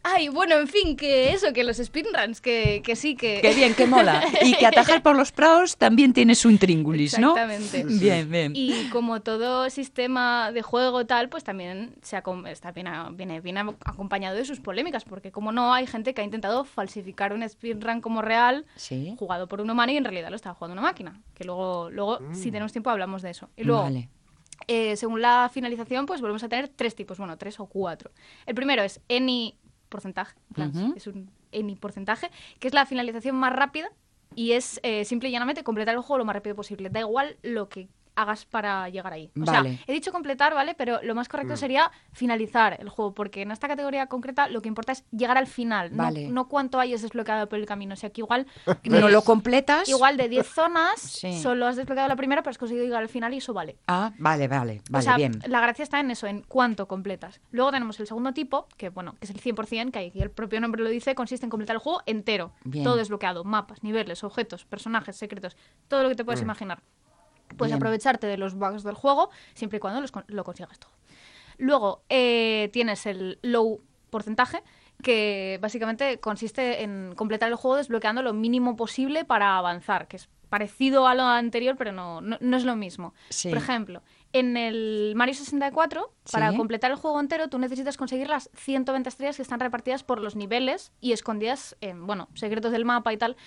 [0.02, 3.42] Ay, bueno, en fin, que eso, que los speedruns, que, que sí, que...
[3.42, 4.24] Qué bien, qué mola.
[4.42, 7.36] Y que atajar por los praos también tiene su intríngulis, ¿no?
[7.36, 7.84] Exactamente.
[8.00, 8.52] Bien, bien.
[8.56, 14.38] Y como todo sistema de juego tal, pues también se está bien viene, viene acompañado
[14.38, 18.22] de sus polémicas, porque como no, hay gente que ha intentado falsificar un speedrun como
[18.22, 19.16] real, Sí.
[19.20, 21.22] jugado por un humano y en realidad lo estaba jugando una máquina.
[21.34, 23.50] Que luego, luego si tenemos tiempo, hablamos de eso.
[23.58, 24.10] Y luego, Vale.
[24.68, 28.12] eh, según la finalización, pues volvemos a tener tres tipos, bueno, tres o cuatro.
[28.46, 29.56] El primero es any
[29.89, 33.89] porcentaje, en plan, es un any porcentaje, que es la finalización más rápida
[34.36, 36.89] y es eh, simple y llanamente completar el juego lo más rápido posible.
[36.89, 37.89] Da igual lo que
[38.21, 39.32] hagas para llegar ahí.
[39.39, 39.75] O Vale.
[39.77, 40.73] sea, he dicho completar, ¿vale?
[40.75, 44.67] Pero lo más correcto sería finalizar el juego, porque en esta categoría concreta lo que
[44.67, 46.27] importa es llegar al final, no- Vale.
[46.29, 47.93] no, cuánto hayas desbloqueado por el camino.
[47.93, 48.45] O sea, que igual
[48.84, 49.88] No lo completas.
[49.89, 51.39] Igual de 10 zonas, Sí.
[51.41, 53.77] solo has desbloqueado la primera, pero has conseguido llegar al final y eso vale.
[53.88, 55.39] Ah, vale, vale, vale, o sea, bien.
[55.47, 57.39] la gracia está en eso, en cuánto completas.
[57.51, 60.60] Luego tenemos el segundo tipo, que bueno, que es el 100%, que aquí el propio
[60.62, 62.51] nombre lo dice, consiste en completar el juego entero.
[62.63, 62.84] Bien.
[62.84, 65.55] Todo desbloqueado, mapas, niveles, objetos, personajes, secretos,
[65.88, 66.82] todo lo que te puedes imaginar.
[67.58, 67.78] Puedes Bien.
[67.78, 70.92] aprovecharte de los bugs del juego siempre y cuando los lo consigas todo.
[71.58, 74.64] Luego eh, tienes el low porcentaje,
[75.04, 80.30] que básicamente consiste en completar el juego desbloqueando lo mínimo posible para avanzar, que es
[80.50, 83.14] parecido a lo anterior, pero no, no, no es lo mismo.
[83.30, 83.50] Sí.
[83.50, 84.02] Por ejemplo,
[84.34, 86.58] en el Mario 64, para Sí.
[86.58, 90.36] completar el juego entero, tú necesitas conseguir las 120 estrellas que están repartidas por los
[90.36, 93.38] niveles y escondidas en, bueno, secretos del mapa y tal.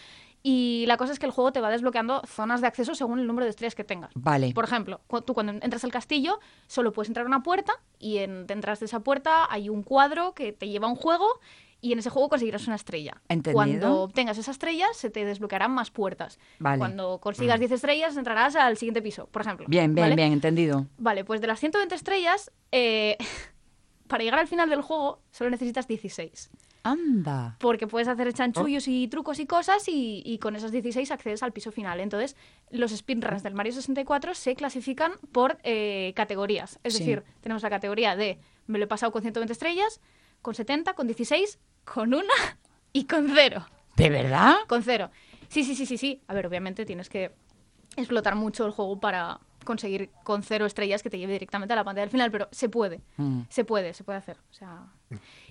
[0.44, 3.26] Y la cosa es que el juego te va desbloqueando zonas de acceso según el
[3.26, 4.10] número de estrellas que tengas.
[4.14, 4.52] Vale.
[4.52, 8.18] Por ejemplo, cu- tú cuando entras al castillo solo puedes entrar a una puerta y
[8.18, 11.26] en, detrás de esa puerta hay un cuadro que te lleva a un juego
[11.80, 13.20] y en ese juego conseguirás una estrella.
[13.28, 13.54] Entendido.
[13.54, 16.38] Cuando obtengas esa estrella se te desbloquearán más puertas.
[16.58, 16.78] Vale.
[16.78, 19.66] Cuando consigas 10 estrellas entrarás al siguiente piso, por ejemplo.
[19.68, 20.16] Bien, bien, ¿vale?
[20.16, 20.86] bien, entendido.
[20.98, 23.16] Vale, pues de las 120 estrellas, eh,
[24.08, 26.50] para llegar al final del juego solo necesitas 16.
[26.84, 27.56] Anda.
[27.60, 31.52] Porque puedes hacer chanchullos y trucos y cosas y, y con esas 16 accedes al
[31.52, 32.00] piso final.
[32.00, 32.36] Entonces,
[32.70, 36.78] los speedruns del Mario 64 se clasifican por eh, categorías.
[36.82, 37.00] Es Sí.
[37.00, 40.00] decir, tenemos la categoría de me lo he pasado con 120 estrellas,
[40.40, 42.58] con 70, con 16, con una
[42.92, 43.66] y con cero.
[43.96, 44.54] ¿De verdad?
[44.68, 45.10] Con cero.
[45.48, 46.20] Sí, sí, sí, sí, sí.
[46.26, 47.32] A ver, obviamente tienes que
[47.96, 51.84] explotar mucho el juego para conseguir con cero estrellas que te lleve directamente a la
[51.84, 53.00] pantalla del final, pero se puede.
[53.16, 53.42] Mm.
[53.48, 54.38] Se puede, se puede hacer.
[54.50, 54.86] O sea.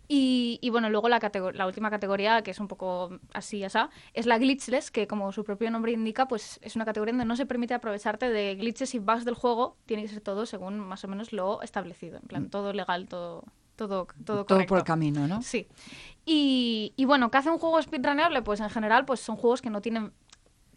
[0.07, 1.19] Y, y bueno, luego la,
[1.53, 5.43] la última categoría, que es un poco así, asá, es la glitchless, que como su
[5.43, 8.99] propio nombre indica, pues es una categoría donde no se permite aprovecharte de glitches y
[8.99, 12.17] bugs del juego, tiene que ser todo según más o menos lo establecido.
[12.17, 13.45] En plan, todo legal, todo,
[13.75, 15.41] todo, todo, Todo por el camino, ¿no?
[15.41, 15.67] Sí.
[16.25, 18.41] Y, y bueno, ¿qué hace un juego speedruneable?
[18.41, 20.11] Pues en general, pues son juegos que no tienen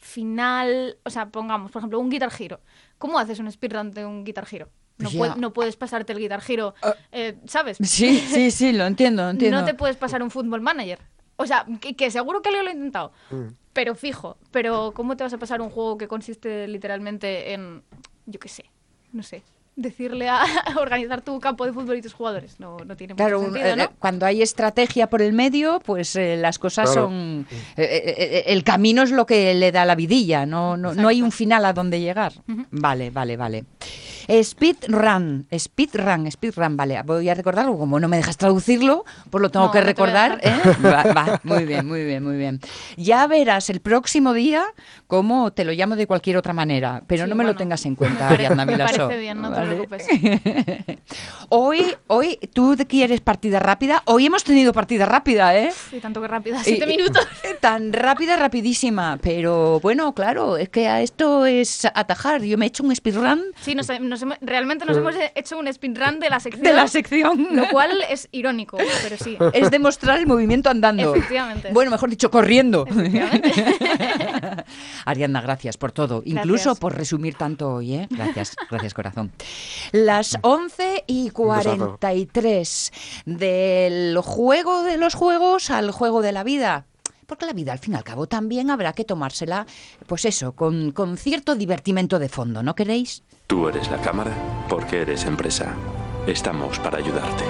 [0.05, 0.99] final.
[1.03, 2.61] O sea, pongamos, por ejemplo, un Guitar Hero.
[2.99, 4.69] ¿Cómo haces un speedrun de un Guitar Hero?
[4.99, 6.75] No, puedes pasarte el Guitar Hero,
[7.11, 7.79] eh, ¿sabes?
[7.81, 9.59] Sí, sí, sí, lo entiendo, entiendo.
[9.59, 11.01] No te puedes pasar un Football Manager.
[11.37, 13.13] O sea, que, que seguro que alguien lo ha intentado.
[13.31, 13.55] Mm.
[13.73, 14.37] Pero fijo.
[14.53, 17.83] Pero ¿cómo te vas a pasar un juego que consiste literalmente en,
[18.27, 18.67] yo qué sé,
[19.13, 19.43] no sé,
[19.77, 22.59] decirle a, a organizar tu campo de fútbol y tus jugadores?
[22.61, 23.91] No, no tiene Claro, mucho sentido, eh, ¿no?
[23.99, 27.09] cuando hay estrategia por el medio, pues eh, las cosas Claro.
[27.09, 27.47] son...
[27.77, 31.09] eh, eh, eh, el camino es lo que le da la vidilla, no, no, no
[31.09, 32.33] hay un final a donde llegar.
[32.71, 33.65] Vale, vale, vale.
[34.43, 37.03] Speedrun, speedrun, speedrun, vale.
[37.03, 39.91] Voy a recordarlo, como no me dejas traducirlo, pues lo tengo No, que no te
[39.91, 40.41] recordar.
[40.43, 40.55] ¿eh?
[40.85, 42.61] Va, va, muy bien, muy bien, muy bien.
[42.97, 44.65] Ya verás el próximo día
[45.07, 47.95] cómo te lo llamo de cualquier otra manera, pero Sí, no me lo tengas en
[47.95, 50.07] cuenta, Ariadna me Vilasó, parece bien, no te preocupes.
[51.51, 54.03] Hoy, hoy, tú quieres partida rápida.
[54.07, 55.71] Hoy hemos tenido partida rápida, ¿eh?
[55.93, 57.27] Y tanto que rápida, Y- siete minutos.
[57.61, 59.19] Tan rápida, rapidísima.
[59.23, 62.43] Pero bueno, claro, es que a esto es atajar.
[62.43, 65.73] Yo me he hecho un speedrun Sí, nos, nos hemos- realmente nos hemos hecho un
[65.73, 66.63] speedrun de la sección.
[66.63, 67.49] de la sección.
[67.51, 69.37] Lo cual es irónico, pero sí.
[69.53, 71.15] es demostrar el movimiento andando.
[71.15, 71.71] Efectivamente.
[71.73, 72.87] Bueno, mejor dicho, corriendo.
[72.89, 73.53] Efectivamente.
[75.05, 78.07] Ariadna, gracias por todo, incluso por resumir tanto hoy, ¿eh?
[78.11, 79.33] Gracias, gracias corazón.
[79.93, 81.37] Las 11 y besazo.
[81.37, 82.93] 43
[83.27, 86.87] del juego de los juegos al juego de la vida.
[87.27, 89.67] Porque la vida, al fin y al cabo, también habrá que tomársela,
[90.07, 93.23] pues eso, con, con cierto divertimento de fondo, ¿no queréis?
[93.47, 94.33] Tú eres la cámara
[94.69, 95.75] porque eres empresa.
[96.27, 97.45] Estamos para ayudarte.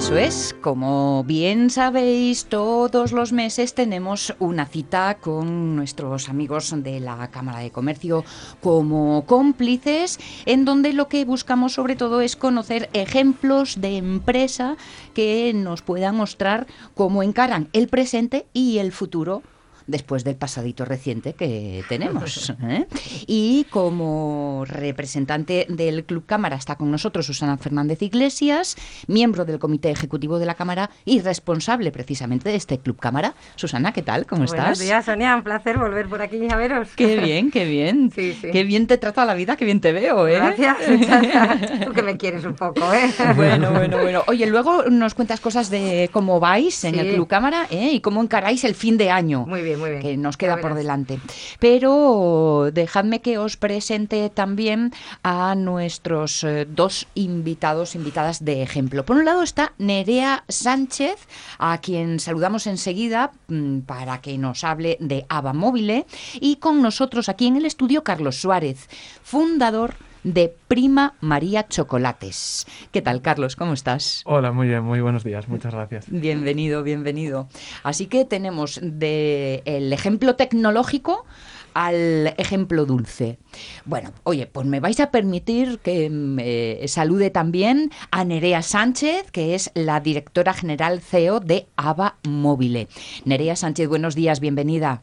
[0.00, 7.00] Eso es, como bien sabéis, todos los meses tenemos una cita con nuestros amigos de
[7.00, 8.24] la Cámara de Comercio
[8.62, 14.78] como cómplices, en donde lo que buscamos sobre todo es conocer ejemplos de empresa
[15.12, 19.42] que nos puedan mostrar cómo encaran el presente y el futuro
[19.90, 22.52] después del pasadito reciente que tenemos.
[22.62, 22.86] ¿eh?
[23.26, 28.76] Y como representante del Club Cámara está con nosotros Susana Fernández Iglesias,
[29.06, 33.34] miembro del Comité Ejecutivo de la Cámara y responsable precisamente de este Club Cámara.
[33.56, 34.26] Susana, ¿qué tal?
[34.26, 34.60] ¿Cómo estás?
[34.60, 35.36] Buenos días, Sonia.
[35.36, 36.88] Un placer volver por aquí a veros.
[36.96, 38.10] Qué bien, qué bien.
[38.20, 38.48] Sí, sí.
[38.52, 40.36] Qué bien te trata la vida, qué bien te veo, ¿eh?
[40.36, 40.76] Gracias.
[41.86, 43.10] Tú que me quieres un poco, ¿eh?
[43.36, 44.22] Bueno, bueno, bueno.
[44.26, 47.00] Oye, luego nos cuentas cosas de cómo vais en Sí.
[47.00, 47.90] el Club Cámara ¿eh?
[47.92, 49.46] y cómo encaráis el fin de año.
[49.46, 50.02] Muy bien, muy bien.
[50.02, 51.18] que nos queda por delante.
[51.58, 59.04] Pero dejadme que os presente también a nuestros eh, dos invitados, invitadas de ejemplo.
[59.04, 61.26] Por un lado está Nerea Sánchez,
[61.58, 66.04] a quien saludamos enseguida mm, para que nos hable de Ava Móvil,
[66.34, 68.88] y con nosotros aquí en el estudio Carlos Suárez,
[69.22, 69.94] fundador
[70.24, 72.66] de Prima María Chocolates.
[72.92, 73.56] ¿Qué tal, Carlos?
[73.56, 74.22] ¿Cómo estás?
[74.24, 76.06] Hola, muy bien, muy buenos días, muchas gracias.
[76.08, 77.48] Bienvenido, bienvenido.
[77.82, 81.24] Así que tenemos de el ejemplo tecnológico
[81.72, 83.38] al ejemplo dulce.
[83.84, 89.54] Bueno, oye, pues me vais a permitir que me salude también a Nerea Sánchez, que
[89.54, 92.88] es la directora general CEO de ABA Móvil.
[93.24, 95.02] Nerea Sánchez, buenos días, bienvenida.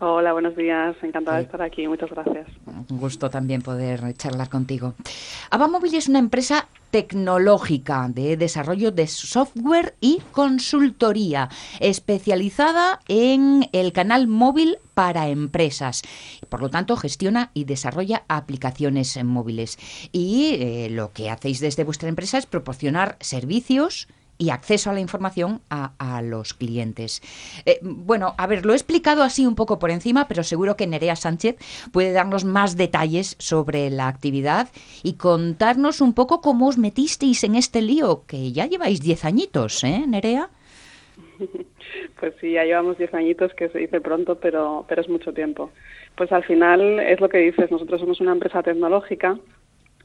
[0.00, 0.94] Hola, buenos días.
[1.02, 1.88] Encantada de estar aquí.
[1.88, 2.46] Muchas gracias.
[2.66, 4.94] Un gusto también poder charlar contigo.
[5.50, 11.48] Abamóvil es una empresa tecnológica de desarrollo de software y consultoría
[11.80, 16.02] especializada en el canal móvil para empresas.
[16.48, 19.78] Por lo tanto, gestiona y desarrolla aplicaciones móviles.
[20.12, 24.06] Y eh, lo que hacéis desde vuestra empresa es proporcionar servicios
[24.38, 27.20] y acceso a la información a, los clientes.
[27.66, 30.86] Eh, bueno, a ver, lo he explicado así un poco por encima, pero seguro que
[30.86, 31.56] Nerea Sánchez
[31.92, 34.68] puede darnos más detalles sobre la actividad
[35.02, 39.84] y contarnos un poco cómo os metisteis en este lío, que ya lleváis 10 añitos,
[39.84, 40.50] ¿eh, Nerea?
[42.20, 45.70] Pues sí, ya llevamos 10 añitos, que se dice pronto, pero, pero es mucho tiempo.
[46.16, 49.38] Pues al final es lo que dices, nosotros somos una empresa tecnológica,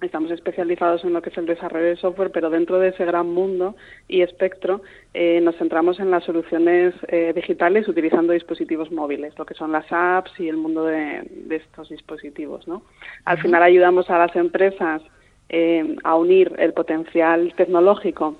[0.07, 3.29] estamos especializados en lo que es el desarrollo de software, pero dentro de ese gran
[3.29, 3.75] mundo
[4.07, 4.81] y espectro
[5.13, 9.85] eh, nos centramos en las soluciones eh, digitales utilizando dispositivos móviles, lo que son las
[9.91, 12.67] apps y el mundo de, de estos dispositivos.
[12.67, 12.83] ¿no?
[13.25, 15.01] Al final ayudamos a las empresas
[15.49, 18.37] eh, a unir el potencial tecnológico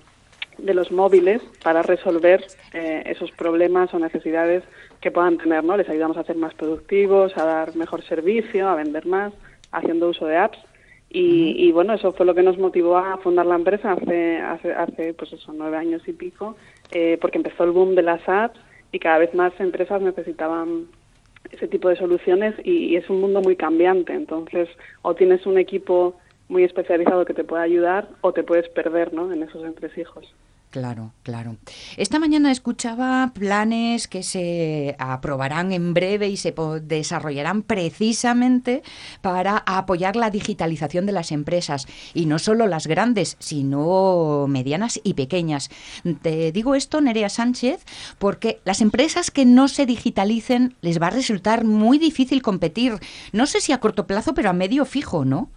[0.58, 2.44] de los móviles para resolver
[2.74, 4.64] eh, esos problemas o necesidades
[5.02, 5.78] que puedan tener, ¿no?
[5.78, 9.34] Les ayudamos a ser más productivos, a dar mejor servicio, a vender más,
[9.72, 10.58] haciendo uso de apps.
[11.14, 14.74] Y, y, bueno, eso fue lo que nos motivó a fundar la empresa hace, hace,
[14.74, 16.56] hace pues eso, nueve años y pico,
[16.92, 18.60] eh, porque empezó el boom de las apps
[18.92, 20.88] y cada vez más empresas necesitaban
[21.52, 24.14] ese tipo de soluciones y, y es un mundo muy cambiante.
[24.14, 24.68] Entonces,
[25.04, 26.16] o tienes un equipo
[26.50, 29.32] muy especializado que te pueda ayudar o te puedes perder ¿no?
[29.32, 30.34] en esos entresijos.
[30.74, 31.58] Claro, claro.
[31.98, 36.52] Esta mañana escuchaba planes que se aprobarán en breve y se
[36.82, 38.82] desarrollarán precisamente
[39.22, 45.14] para apoyar la digitalización de las empresas y no solo las grandes, sino medianas y
[45.14, 45.70] pequeñas.
[46.24, 47.86] Te digo esto, Nerea Sánchez,
[48.18, 52.94] porque las empresas que no se digitalicen les va a resultar muy difícil competir.
[53.32, 55.52] No sé si a corto plazo, pero a medio fijo, ¿no?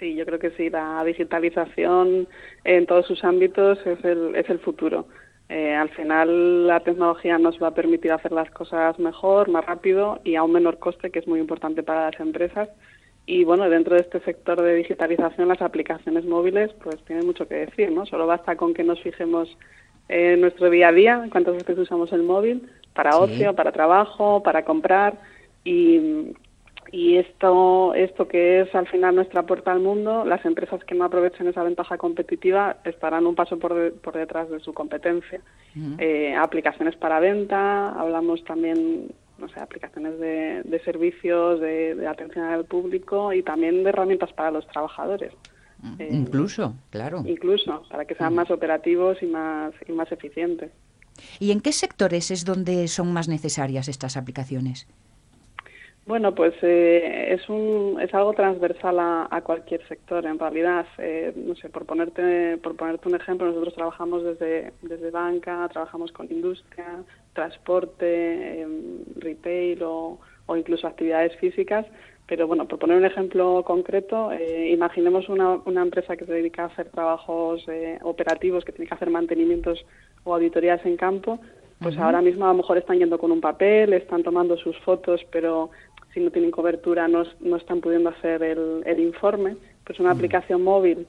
[0.00, 2.26] Sí, yo creo que sí, la digitalización
[2.64, 5.06] en todos sus ámbitos es el, es el futuro.
[5.50, 10.20] Eh, al final la tecnología nos va a permitir hacer las cosas mejor, más rápido
[10.24, 12.70] y a un menor coste, que es muy importante para las empresas.
[13.26, 17.66] Y bueno, dentro de este sector de digitalización, las aplicaciones móviles pues tienen mucho que
[17.66, 18.06] decir, ¿no?
[18.06, 19.54] Solo basta con que nos fijemos
[20.08, 24.64] en nuestro día a día, cuántas veces usamos el móvil, para ocio, para trabajo, para
[24.64, 25.20] comprar
[25.62, 26.32] y
[26.92, 31.04] y esto, esto que es al final nuestra puerta al mundo, las empresas que no
[31.04, 35.40] aprovechen esa ventaja competitiva estarán un paso por, por detrás de su competencia.
[35.98, 43.32] Eh, aplicaciones para venta, hablamos también, no sé, aplicaciones de, servicios, de, atención al público
[43.32, 45.32] y también de herramientas para los trabajadores.
[45.98, 47.22] Eh, incluso, claro.
[47.24, 50.72] Incluso, para que sean más operativos y más, y más eficientes.
[51.38, 54.88] ¿Y en qué sectores es donde son más necesarias estas aplicaciones?
[56.06, 60.86] Bueno, pues eh, es, un, es algo transversal a, cualquier sector, en realidad.
[60.98, 66.10] Eh, no sé, por ponerte, por ponerte un ejemplo, nosotros trabajamos desde, desde banca, trabajamos
[66.10, 71.86] con industria, transporte, em, retail o, o, incluso actividades físicas.
[72.26, 76.62] Pero bueno, por poner un ejemplo concreto, eh, imaginemos una, una empresa que se dedica
[76.62, 77.64] a hacer trabajos
[78.02, 79.84] operativos, que tiene que hacer mantenimientos
[80.24, 81.40] o auditorías en campo,
[81.80, 85.22] pues ahora mismo a lo mejor están yendo con un papel, están tomando sus fotos,
[85.32, 85.70] pero
[86.12, 89.56] si no tienen cobertura no, no están pudiendo hacer el, el informe.
[89.84, 91.06] Pues una aplicación móvil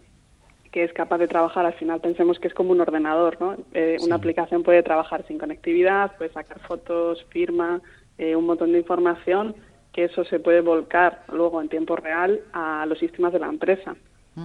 [0.71, 3.57] que es capaz de trabajar, al final pensemos que es como un ordenador, ¿no?
[3.73, 7.81] Eh, una aplicación puede trabajar sin conectividad, puede sacar fotos, firma,
[8.17, 9.53] eh, un montón de información,
[9.91, 13.95] que eso se puede volcar luego en tiempo real a los sistemas de la empresa.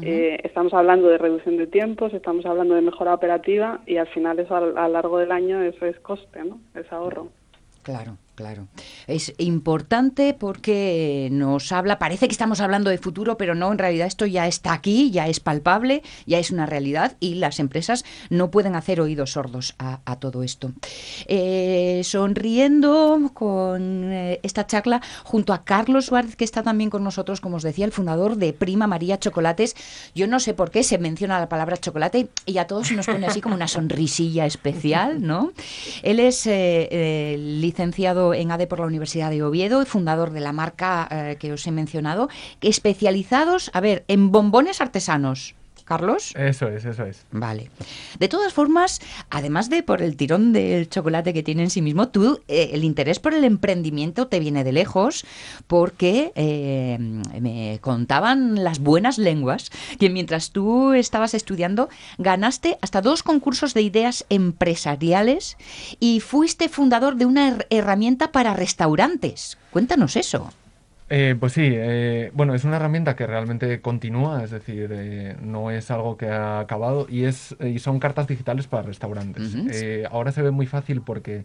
[0.03, 4.41] Eh, estamos hablando de reducción de tiempos, estamos hablando de mejora operativa y al final
[4.41, 6.59] eso a, a lo largo del año eso es coste, ¿no?
[6.75, 7.29] Es ahorro.
[7.85, 8.17] Claro.
[8.37, 8.69] Claro.
[9.07, 14.07] Es importante porque nos habla, parece que estamos hablando de futuro, pero no, en realidad
[14.07, 18.51] esto ya está aquí, ya es palpable, ya es una realidad y las empresas no
[18.51, 20.73] pueden hacer oídos sordos a, todo esto.
[21.27, 27.41] Eh, sonriendo con eh, esta charla junto a Carlos Suárez, que está también con nosotros,
[27.41, 29.77] como os decía, el fundador de Prima María Chocolates.
[30.15, 33.27] Yo no sé por qué se menciona la palabra chocolate y a todos nos pone
[33.27, 35.53] así como una sonrisilla especial, ¿no?
[36.03, 41.09] Él es eh, licenciado en ADE por la Universidad de Oviedo, fundador de la marca
[41.11, 42.29] eh, que os he mencionado,
[42.61, 45.56] especializados, a ver, en bombones artesanos.
[45.87, 46.35] Carlos.
[46.37, 47.25] Eso es, eso es.
[47.31, 47.71] Vale.
[48.19, 52.09] De todas formas, además de por el tirón del chocolate que tiene en sí mismo,
[52.09, 55.25] tú, eh, el interés por el emprendimiento te viene de lejos
[55.69, 56.99] porque eh,
[57.41, 63.83] me contaban las buenas lenguas que mientras tú estabas estudiando ganaste hasta dos concursos de
[63.83, 65.57] ideas empresariales
[66.01, 69.57] y fuiste fundador de una herramienta para restaurantes.
[69.71, 70.51] Cuéntanos eso.
[71.09, 75.71] Eh, pues sí, eh, bueno, es una herramienta que realmente continúa, es decir, eh, no
[75.71, 79.57] es algo que ha acabado y, es, y son cartas digitales para restaurantes.
[80.11, 81.45] ahora se ve muy fácil porque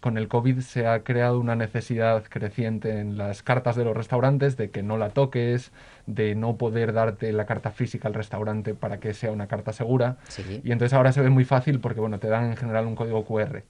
[0.00, 4.56] con el COVID se ha creado una necesidad creciente en las cartas de los restaurantes
[4.56, 5.72] de que no la toques,
[6.06, 10.18] de no poder darte la carta física al restaurante para que sea una carta segura.
[10.64, 13.24] Y entonces ahora se ve muy fácil porque, bueno, te dan en general un código
[13.24, 13.62] QR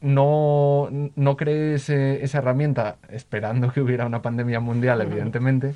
[0.00, 5.74] no, no creé esa herramienta esperando que hubiera una pandemia mundial, evidentemente,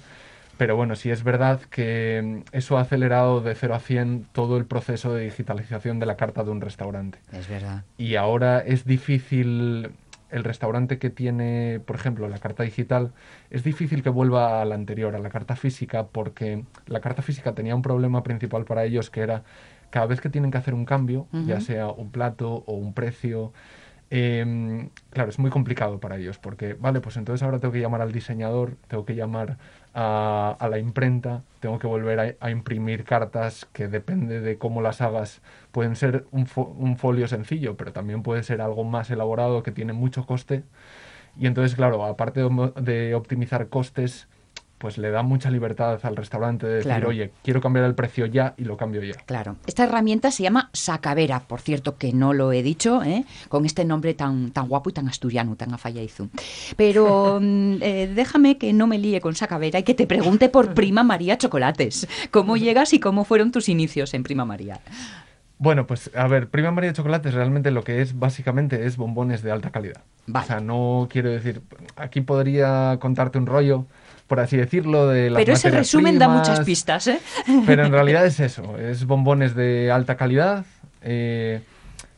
[0.57, 4.67] pero bueno, sí es verdad que eso ha acelerado de 0 a 100 todo el
[4.67, 7.19] proceso de digitalización de la carta de un restaurante.
[7.33, 7.85] Es verdad.
[7.99, 9.91] Y ahora es difícil,
[10.31, 13.13] el restaurante que tiene, por ejemplo, la carta digital,
[13.51, 17.53] es difícil que vuelva a la anterior, a la carta física, porque la carta física
[17.53, 19.43] tenía un problema principal para ellos que era
[19.91, 23.53] cada vez que tienen que hacer un cambio, ya sea un plato o un precio,
[24.11, 28.01] Em, claro, es muy complicado para ellos porque, vale, pues entonces ahora tengo que llamar
[28.03, 29.57] al diseñador, tengo que llamar
[29.95, 35.41] a, la imprenta, tengo que volver a, imprimir cartas que depende de cómo las hagas.
[35.73, 36.47] Pueden ser un,
[36.97, 40.65] folio sencillo, pero también puede ser algo más elaborado que tiene mucho coste.
[41.39, 42.41] Y entonces, claro, aparte
[42.81, 44.29] de, optimizar costes,
[44.85, 47.09] pues le da mucha libertad al restaurante de decir, Claro.
[47.09, 49.15] oye, quiero cambiar el precio ya y lo cambio ya.
[49.25, 49.57] Claro.
[49.67, 53.25] Esta herramienta se llama Sacavera, por cierto, que no lo he dicho, ¿eh?
[53.49, 56.29] con este nombre tan, tan guapo y tan asturiano, tan afallaizu.
[56.77, 60.75] Pero mm, eh, déjame que no me líe con Sacavera y que te pregunte por
[60.75, 62.07] Prima María Chocolates.
[62.31, 64.81] ¿Cómo llegas y cómo fueron tus inicios en Prima María?
[65.57, 69.43] Bueno, pues a ver, Prima María de Chocolates realmente lo que es básicamente es bombones
[69.43, 70.03] de alta calidad.
[70.31, 71.63] O sea, no quiero decir,
[71.97, 73.87] aquí podría contarte un rollo,
[74.27, 77.21] por así decirlo, de las Pero ese resumen da primas, muchas pistas, ¿eh?
[77.67, 80.65] Pero en realidad es eso, es bombones de alta calidad.
[81.03, 81.61] eh,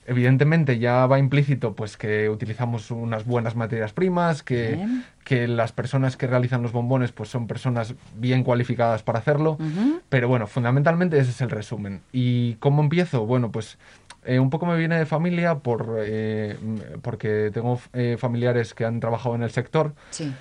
[0.07, 4.87] evidentemente ya va implícito pues que utilizamos unas buenas materias primas, que,
[5.25, 9.53] que las personas que realizan los bombones pues son personas bien cualificadas para hacerlo.
[9.53, 10.01] Ujú.
[10.09, 12.03] Pero bueno, fundamentalmente ese es el resumen.
[12.13, 13.27] ¿Y cómo empiezo?
[13.27, 13.79] Bueno, pues
[14.25, 16.57] eh, un poco me viene de familia por, eh,
[17.03, 19.95] porque tengo eh, familiares que han trabajado en el sector.
[20.11, 20.33] Sí.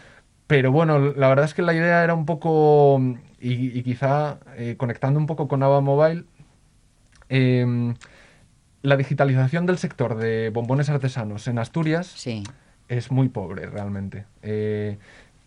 [0.47, 2.99] Pero bueno, la verdad es que la idea era un poco,
[3.39, 6.25] y, y quizá eh, conectando un poco con Ava Mobile,
[7.29, 7.95] em,
[8.83, 12.05] la digitalización del sector de bombones artesanos en Asturias
[12.87, 14.25] es muy pobre realmente.
[14.43, 14.99] Eh,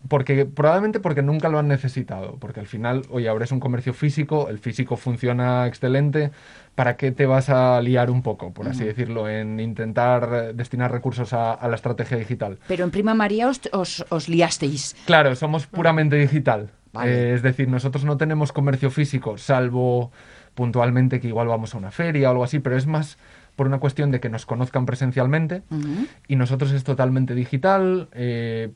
[0.07, 3.93] porque, probablemente porque nunca lo han necesitado, porque al final, oye, ahora es un comercio
[3.93, 6.31] físico, el físico funciona excelente,
[6.75, 8.87] ¿para qué te vas a liar un poco, por así Ujú.
[8.87, 12.57] decirlo, en intentar eh, destinar recursos a, a la estrategia digital?
[12.67, 14.95] Pero en Prima María os, os, os liasteis.
[15.05, 16.69] Claro, somos puramente digital.
[16.93, 17.11] Vale.
[17.31, 20.11] Eh, es decir, nosotros no tenemos comercio físico, salvo
[20.55, 23.17] puntualmente que igual vamos a una feria o algo así, pero es más
[23.55, 26.07] por una cuestión de que nos conozcan presencialmente Ujú.
[26.29, 28.07] y nosotros es totalmente digital.
[28.13, 28.71] eh,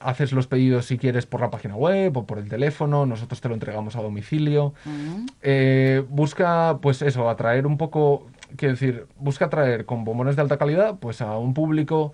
[0.00, 3.48] haces los pedidos si quieres por la página web o por el teléfono, nosotros te
[3.48, 4.74] lo entregamos a domicilio.
[5.42, 10.56] Eh, busca, pues eso, atraer un poco, quiero decir, busca atraer con bombones de alta
[10.56, 12.12] calidad, pues a un público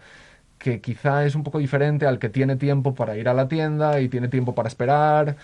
[0.59, 4.01] que quizá es un poco diferente al que tiene tiempo para ir a la tienda
[4.01, 5.37] y tiene tiempo para esperar,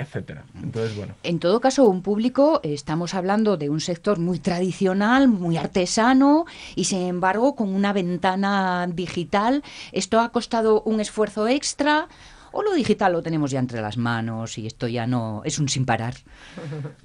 [0.00, 0.44] etcétera.
[0.62, 1.14] Entonces, bueno.
[1.22, 6.84] En todo caso, un público, estamos hablando de un sector muy tradicional, muy artesano y
[6.84, 9.62] sin embargo con una ventana digital.
[9.92, 12.08] ¿Esto ha costado un esfuerzo extra?
[12.52, 15.68] ¿O lo digital lo tenemos ya entre las manos y esto ya no es un
[15.68, 16.14] sin parar?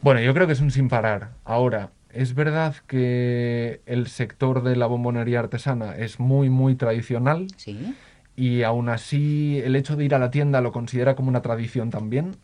[0.01, 1.31] Bueno, yo creo que es un sin parar.
[1.43, 7.47] Ahora, es verdad que el sector de la bombonería artesana es muy, muy tradicional.
[7.57, 7.93] Sí.
[8.35, 11.89] Y aún así, el hecho de ir a la tienda lo considera como una tradición
[11.89, 12.35] también.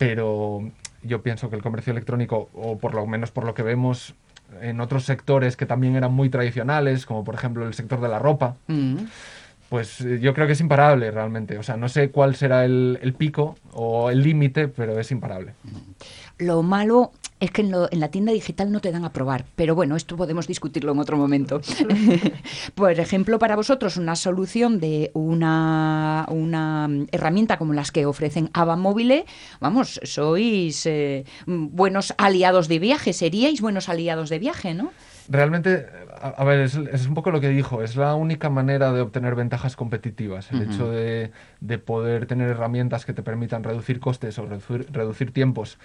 [0.00, 0.62] Pero
[1.02, 4.14] yo pienso que el comercio electrónico, o por lo menos por lo que vemos
[4.62, 8.18] en otros sectores que también eran muy tradicionales, como por ejemplo el sector de la
[8.18, 8.96] ropa, Mm.
[9.70, 11.56] Pues eh, yo creo que es imparable realmente.
[11.56, 15.54] O sea, no sé cuál será el, pico o el límite, pero es imparable.
[16.38, 19.44] Lo malo es que en, lo- en la tienda digital no te dan a probar,
[19.54, 21.60] pero bueno, esto podemos discutirlo en otro momento.
[22.74, 26.26] Por ejemplo, para vosotros una solución de una,
[27.12, 29.24] herramienta como las que ofrecen Ava Mobile,
[29.60, 34.90] vamos, sois eh, buenos aliados de viaje, seríais buenos aliados de viaje, ¿no?
[35.32, 35.86] Realmente,
[36.20, 39.00] a, a ver, es, es un poco lo que dijo, es la única manera de
[39.00, 44.38] obtener ventajas competitivas, el hecho de, de poder tener herramientas que te permitan reducir costes
[44.40, 45.78] o reducir, reducir tiempos.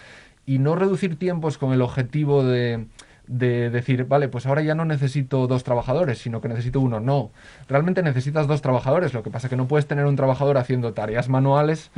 [0.48, 2.88] Y no reducir tiempos con el objetivo de,
[3.28, 7.00] de decir, vale, pues ahora ya no necesito dos trabajadores, sino que necesito uno.
[7.00, 7.32] No,
[7.68, 11.30] realmente necesitas dos trabajadores, lo que pasa que no puedes tener un trabajador haciendo tareas
[11.30, 11.92] manuales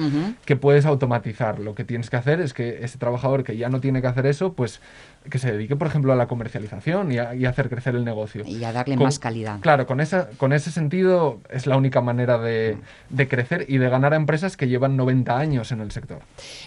[0.45, 1.59] que puedes automatizar.
[1.59, 4.25] Lo que tienes que hacer es que ese trabajador que ya no tiene que hacer
[4.25, 4.81] eso, pues
[5.29, 8.03] que se dedique, por ejemplo, a la comercialización y a, y a hacer crecer el
[8.05, 8.43] negocio.
[8.45, 9.59] Y a darle Con- más calidad.
[9.61, 12.77] Claro, con, esa, con ese sentido es la única manera de,
[13.09, 16.19] de crecer y de ganar a empresas que llevan 90 años en el sector.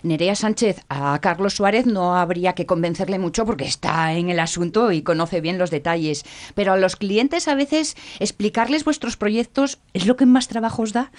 [0.03, 4.93] Nerea Sánchez, a Carlos Suárez no habría que convencerle mucho porque está en el asunto
[4.93, 6.25] y conoce bien los detalles.
[6.55, 10.93] Pero a los clientes a veces explicarles vuestros proyectos es lo que más trabajo os
[10.93, 11.11] da.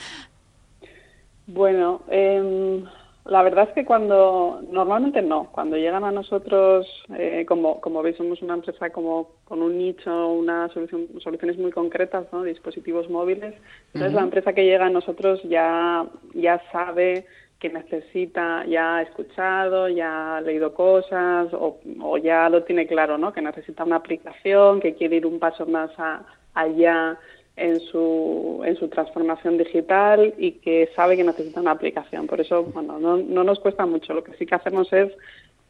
[1.47, 2.85] Bueno, em,
[3.25, 8.17] la verdad es que cuando, normalmente no, cuando llegan a nosotros, eh, como, como veis,
[8.17, 12.43] somos una empresa como con un nicho, una solución, soluciones muy concretas, ¿no?
[12.43, 13.53] dispositivos móviles.
[13.93, 17.25] Entonces la empresa que llega a nosotros ya, ya sabe
[17.59, 23.19] que necesita, ya ha escuchado, ya ha leído cosas o, o ya lo tiene claro,
[23.19, 23.31] ¿no?
[23.33, 27.19] Que necesita una aplicación, que quiere ir un paso más a- allá
[27.55, 32.27] en su, en su transformación digital y que sabe que necesita una aplicación.
[32.27, 34.13] Por eso, bueno, no, no nos cuesta mucho.
[34.13, 35.11] Lo que sí que hacemos es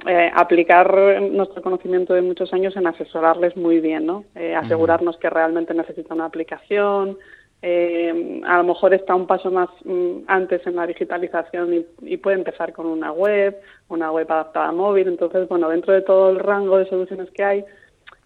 [0.07, 4.25] eh, aplicar nuestro conocimiento de muchos años en asesorarles muy bien, ¿no?
[4.35, 7.17] Eh, asegurarnos que realmente necesita una aplicación,
[7.63, 12.17] eh, a lo mejor está un paso más mm, antes en la digitalización y, y
[12.17, 13.55] puede empezar con una web,
[13.87, 15.07] una web adaptada a móvil.
[15.07, 17.65] Entonces, bueno, dentro de todo el rango de soluciones que hay,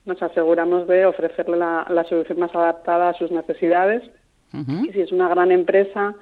[0.06, 4.04] nos aseguramos de ofrecerle la, la solución más adaptada a sus necesidades.
[4.54, 6.16] Y si es una gran empresa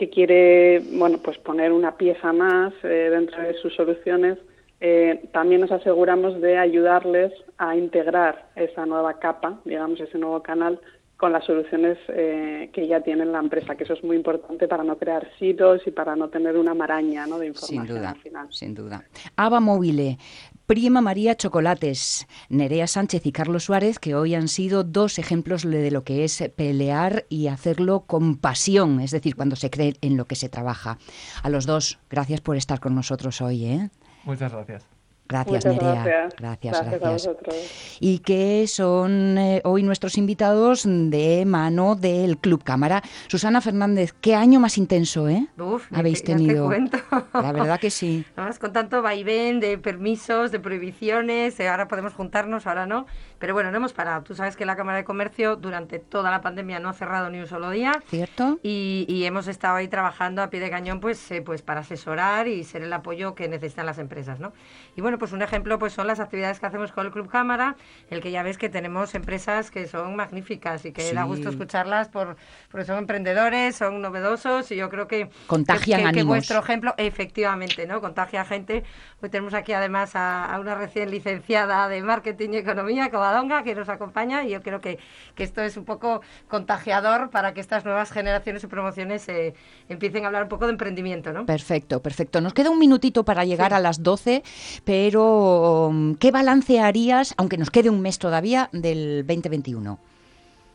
[0.00, 4.38] que quiere bueno pues poner una pieza más eh, dentro de sus soluciones
[4.80, 10.80] eh, también nos aseguramos de ayudarles a integrar esa nueva capa digamos ese nuevo canal
[11.20, 14.82] con las soluciones eh, que ya tiene la empresa, que eso es muy importante para
[14.82, 17.38] no crear silos y para no tener una maraña ¿no?
[17.38, 18.46] de información Sin duda, al final.
[18.50, 19.04] sin duda.
[19.36, 20.16] Ava Móvile,
[20.64, 25.90] Prima María Chocolates, Nerea Sánchez y Carlos Suárez, que hoy han sido dos ejemplos de
[25.90, 30.24] lo que es pelear y hacerlo con pasión, es decir, cuando se cree en lo
[30.24, 30.96] que se trabaja.
[31.42, 33.66] A los dos, gracias por estar con nosotros hoy.
[33.66, 33.90] ¿eh?
[34.24, 34.99] Muchas gracias.
[35.30, 36.02] Gracias, Muchas Nerea.
[36.04, 36.34] gracias.
[36.40, 37.12] Gracias, Gracias a gracias.
[37.26, 37.96] vosotros.
[38.00, 43.02] Y que son eh, hoy nuestros invitados de mano del Club Cámara.
[43.28, 45.46] Susana Fernández, qué año más intenso, ¿eh?
[45.58, 46.66] Uf, Habéis te- ya te tenido.
[46.66, 46.98] cuento.
[47.32, 48.24] La verdad que sí.
[48.36, 53.06] Además, con tanto vaivén de permisos, de prohibiciones, eh, ahora podemos juntarnos, ahora no.
[53.38, 54.22] Pero bueno, no hemos parado.
[54.22, 57.38] Tú sabes que la Cámara de Comercio durante toda la pandemia no ha cerrado ni
[57.38, 58.02] un solo día.
[58.10, 58.58] ¿Cierto?
[58.62, 62.48] Y, y hemos estado ahí trabajando a pie de cañón pues, eh, pues para asesorar
[62.48, 64.40] y ser el apoyo que necesitan las empresas.
[64.40, 64.52] ¿no?
[64.96, 67.76] Y bueno, pues un ejemplo pues son las actividades que hacemos con el Club Cámara,
[68.10, 71.28] el que ya ves que tenemos empresas que son magníficas y que da Sí.
[71.28, 72.36] gusto escucharlas por,
[72.72, 76.94] porque son emprendedores, son novedosos y yo creo que, Contagian que, que- que vuestro ejemplo,
[76.96, 78.00] efectivamente, ¿no?
[78.00, 78.82] Contagia gente.
[79.22, 83.74] Hoy tenemos aquí además a, a una recién licenciada de Marketing y Economía, Covadonga, que
[83.74, 84.98] nos acompaña y yo creo que,
[85.34, 89.54] que esto es un poco contagiador para que estas nuevas generaciones y promociones eh,
[89.88, 91.44] empiecen a hablar un poco de emprendimiento, ¿no?
[91.46, 92.40] Perfecto, perfecto.
[92.40, 94.42] Nos queda un minutito para llegar a las 12,
[94.84, 99.98] pero um, ¿qué balance harías, aunque nos quede un mes todavía, del 2021?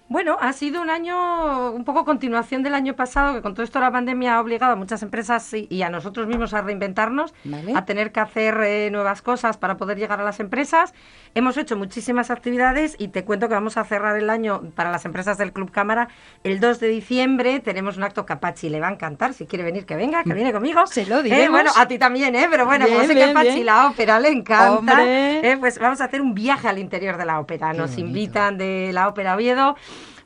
[0.07, 3.79] Bueno, ha sido un año, un poco continuación del año pasado, que con todo esto
[3.79, 7.73] la pandemia ha obligado a muchas empresas y, y a nosotros mismos a reinventarnos, Vale.
[7.75, 10.93] a tener que hacer eh, nuevas cosas para poder llegar a las empresas.
[11.33, 15.05] Hemos hecho muchísimas actividades y te cuento que vamos a cerrar el año para las
[15.05, 16.07] empresas del Club Cámara.
[16.43, 19.87] El 2 de diciembre tenemos un acto Capachi, le va a encantar, si quiere venir
[19.87, 20.85] que venga, que viene conmigo.
[20.85, 21.49] Se lo Eh, diremos.
[21.49, 22.45] bueno, a ti también, ¿eh?
[22.51, 23.65] Pero bueno, como Bien, sé bien, que a Pachi bien.
[23.65, 27.39] la ópera le encanta, eh, pues vamos a hacer un viaje al interior de la
[27.39, 27.73] ópera.
[27.73, 29.75] Nos invitan de la ópera Oviedo.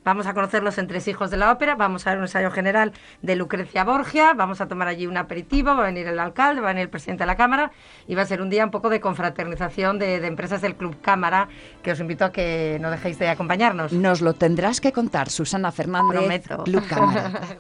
[0.06, 3.36] Vamos a conocer los entresijos de la ópera, vamos a ver un ensayo general de
[3.36, 6.72] Lucrecia Borgia, vamos a tomar allí un aperitivo, va a venir el alcalde, va a
[6.72, 7.72] venir el presidente de la Cámara
[8.08, 11.02] y va a ser un día un poco de confraternización de, de empresas del Club
[11.02, 11.50] Cámara,
[11.84, 13.92] que os invito a que no dejéis de acompañarnos.
[13.92, 16.64] Nos lo tendrás que contar, Susana Fernández, Prometo.
[16.64, 17.32] Club Cámara.